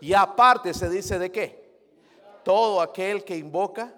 [0.00, 1.78] Y aparte se dice de qué?
[2.44, 3.94] Todo aquel que invoca.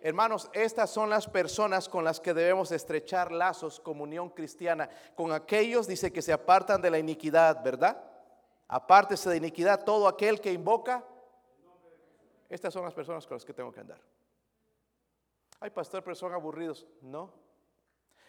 [0.00, 4.88] Hermanos, estas son las personas con las que debemos estrechar lazos, comunión cristiana.
[5.14, 8.02] Con aquellos dice que se apartan de la iniquidad, ¿verdad?
[8.68, 11.04] Apártese de iniquidad todo aquel que invoca.
[12.48, 14.00] Estas son las personas con las que tengo que andar.
[15.60, 16.86] Ay, pastor, pero son aburridos.
[17.00, 17.32] No.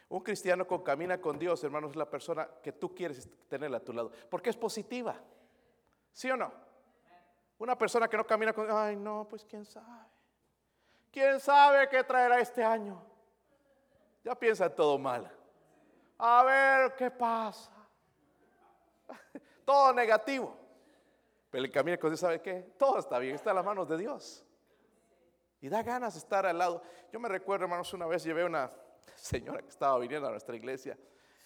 [0.10, 3.80] Un cristiano que camina con Dios, hermanos, es la persona que tú quieres tener a
[3.80, 4.12] tu lado.
[4.30, 5.16] Porque es positiva.
[6.14, 6.52] ¿Sí o no?
[7.60, 10.08] Una persona que no camina con ay, no, pues quién sabe.
[11.12, 13.02] ¿Quién sabe qué traerá este año?
[14.24, 15.32] Ya piensa todo mal.
[16.20, 17.72] A ver qué pasa
[19.68, 20.56] todo negativo.
[21.50, 22.74] Pero el camino con Dios, ¿sabe qué?
[22.78, 24.46] Todo está bien, está en las manos de Dios.
[25.60, 26.82] Y da ganas de estar al lado.
[27.12, 28.72] Yo me recuerdo, hermanos, una vez llevé a una
[29.16, 30.98] señora que estaba viniendo a nuestra iglesia.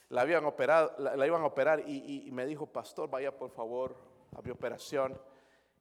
[0.09, 3.95] La, habían operado, la, iban a operar y, me dijo, pastor, vaya por favor
[4.37, 5.19] a mi operación.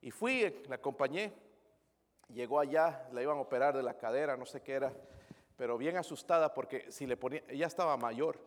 [0.01, 1.35] Y fui, la acompañé.
[2.29, 4.95] Llegó allá, la iban a operar de la cadera, no sé qué era,
[5.57, 8.39] pero bien asustada porque si le ponía, ella estaba mayor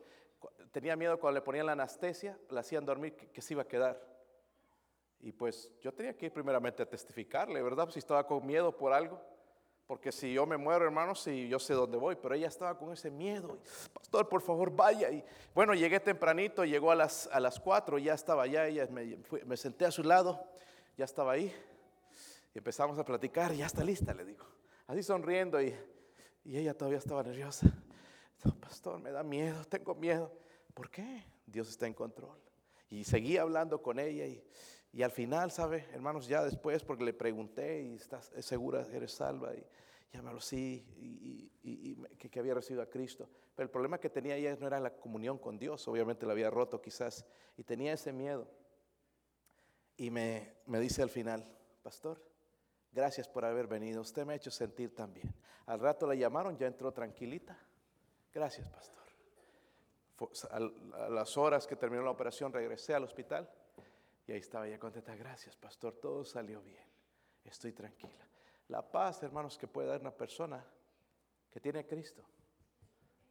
[0.71, 3.99] tenía miedo cuando le ponían la anestesia, la hacían dormir, que, se iba a quedar.
[5.19, 7.89] Y pues yo tenía que ir primeramente a testificarle, ¿verdad?
[7.89, 9.19] Si estaba con miedo por algo.
[9.85, 12.93] Porque si yo me muero, hermanos, si yo sé dónde voy, pero ella estaba con
[12.93, 13.57] ese miedo.
[13.93, 15.11] Pastor, por favor, vaya.
[15.11, 15.23] Y
[15.53, 19.57] bueno, llegué tempranito, llegó a las, a las 4, ya estaba allá, ella me, me
[19.57, 20.47] senté a su lado,
[20.97, 21.53] ya estaba ahí.
[22.53, 24.45] Y empezamos a platicar, ya está lista, le digo.
[24.87, 25.75] Así sonriendo y,
[26.45, 27.67] y ella todavía estaba nerviosa.
[28.59, 30.31] Pastor, me da miedo, tengo miedo.
[30.73, 31.23] ¿Por qué?
[31.45, 32.37] Dios está en control.
[32.89, 35.87] Y seguí hablando con ella y, al final, ¿sabe?
[35.93, 39.53] Hermanos, ya después, porque le pregunté y estás segura, eres salva.
[39.55, 39.65] Y
[40.11, 40.85] ya me lo sí,
[41.63, 43.27] y, que, había recibido a Cristo.
[43.55, 46.51] Pero el problema que tenía ella no era la comunión con Dios, obviamente la había
[46.51, 47.25] roto quizás,
[47.57, 48.47] y tenía ese miedo.
[49.97, 51.45] Y me, me dice al final,
[51.81, 52.23] pastor,
[52.91, 55.33] gracias por haber venido, usted me ha hecho sentir tan bien.
[55.65, 57.57] Al rato la llamaron, ya entró tranquilita.
[58.33, 59.03] Gracias, pastor
[60.49, 63.49] a las horas que terminó la operación regresé al hospital
[64.27, 66.85] y ahí estaba ella contenta, gracias pastor, todo salió bien,
[67.43, 68.27] estoy tranquila.
[68.69, 70.65] La paz, hermanos, que puede dar una persona
[71.51, 72.23] que tiene Cristo.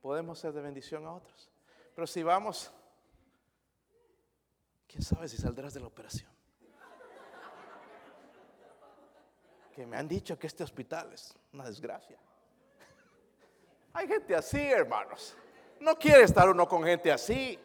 [0.01, 1.51] Podemos ser de bendición a otros.
[1.95, 2.71] Pero si vamos,
[4.87, 6.31] ¿quién sabe si saldrás de la operación?
[9.75, 12.19] Que me han dicho que este hospital es una desgracia.
[13.95, 15.37] Hay gente así, hermanos.
[15.81, 17.59] No quiere estar uno con gente así.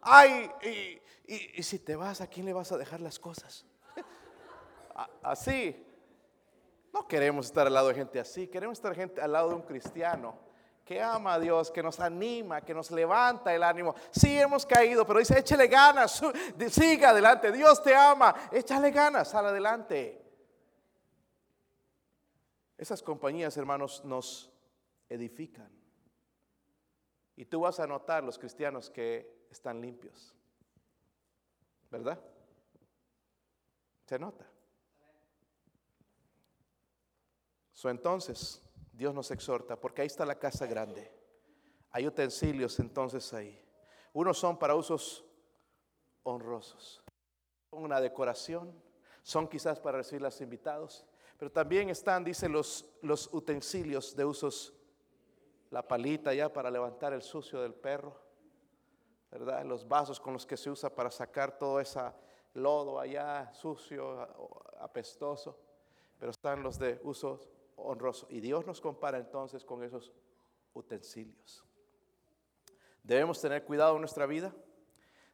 [0.00, 0.50] Ay,
[1.26, 3.64] y, si te vas, ¿a quién le vas a dejar las cosas?
[5.22, 5.86] Así.
[6.92, 8.46] No queremos estar al lado de gente así.
[8.46, 10.38] Queremos estar gente al lado de un cristiano
[10.84, 13.96] que ama a Dios, que nos anima, que nos levanta el ánimo.
[14.12, 16.22] Sí, hemos caído, pero dice, échale ganas,
[16.70, 17.50] siga adelante.
[17.50, 20.22] Dios te ama, échale ganas, sal adelante.
[22.78, 24.53] Esas compañías, hermanos, nos
[25.08, 25.70] edifican.
[27.36, 30.34] Y tú vas a notar los cristianos que están limpios.
[31.90, 32.20] ¿Verdad?
[34.06, 34.48] Se nota.
[37.72, 41.10] So, entonces, Dios nos exhorta, porque ahí está la casa grande.
[41.90, 43.60] Hay utensilios entonces ahí.
[44.12, 45.24] Unos son para usos
[46.22, 47.02] honrosos.
[47.70, 48.72] Una decoración.
[49.22, 51.04] Son quizás para recibir a los invitados.
[51.38, 54.72] Pero también están, dice, los, los utensilios de usos
[55.74, 58.16] la palita ya para levantar el sucio del perro,
[59.28, 59.64] ¿verdad?
[59.64, 62.00] Los vasos con los que se usa para sacar todo ese
[62.52, 64.20] lodo allá sucio,
[64.78, 65.58] apestoso,
[66.16, 67.40] pero están los de uso
[67.74, 68.28] honroso.
[68.30, 70.12] Y Dios nos compara entonces con esos
[70.74, 71.64] utensilios.
[73.02, 74.54] Debemos tener cuidado en nuestra vida,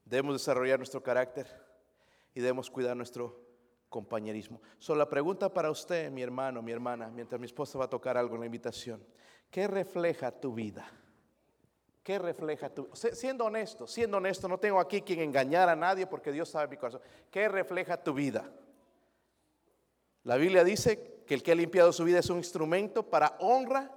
[0.07, 1.49] debemos desarrollar nuestro carácter
[2.33, 3.39] y debemos cuidar nuestro
[3.91, 4.63] compañerismo.
[4.79, 8.17] Solo la pregunta para usted, mi hermano, mi hermana, mientras mi esposa va a tocar
[8.17, 9.05] algo en la invitación,
[9.51, 10.91] ¿qué refleja tu vida?
[12.03, 16.33] ¿Qué refleja tu Siendo honesto, siendo honesto, no tengo aquí quien engañar a nadie porque
[16.33, 17.03] Dios sabe mi corazón.
[17.31, 18.51] ¿Qué refleja tu vida?
[20.25, 23.91] La Biblia dice que el que ha limpiado su vida es un instrumento para honra,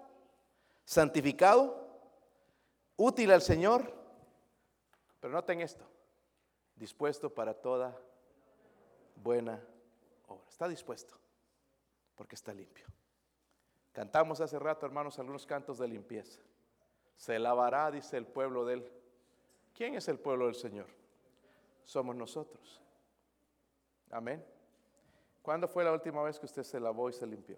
[0.86, 1.88] santificado,
[2.97, 3.93] útil al Señor,
[5.20, 5.86] pero noten esto,
[6.76, 7.97] dispuesto para toda
[9.16, 9.62] buena
[10.28, 10.43] obra.
[10.49, 11.16] Está dispuesto
[12.16, 12.86] porque está limpio.
[13.94, 16.41] Cantamos hace rato, hermanos, algunos cantos de limpieza.
[17.16, 18.91] Se lavará, dice el pueblo de él.
[19.74, 20.88] ¿Quién es el pueblo del Señor?
[21.84, 22.82] Somos nosotros.
[24.10, 24.44] Amén.
[25.44, 27.58] ¿Cuándo fue la última vez que usted se lavó y se limpió?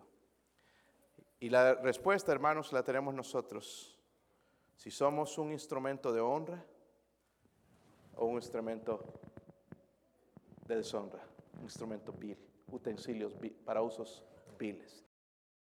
[1.39, 3.97] Y la respuesta, hermanos, la tenemos nosotros.
[4.75, 6.65] Si somos un instrumento de honra
[8.15, 8.99] o un instrumento
[10.67, 11.23] de deshonra,
[11.57, 12.37] un instrumento vil,
[12.71, 13.33] utensilios
[13.63, 14.23] para usos
[14.57, 15.04] viles.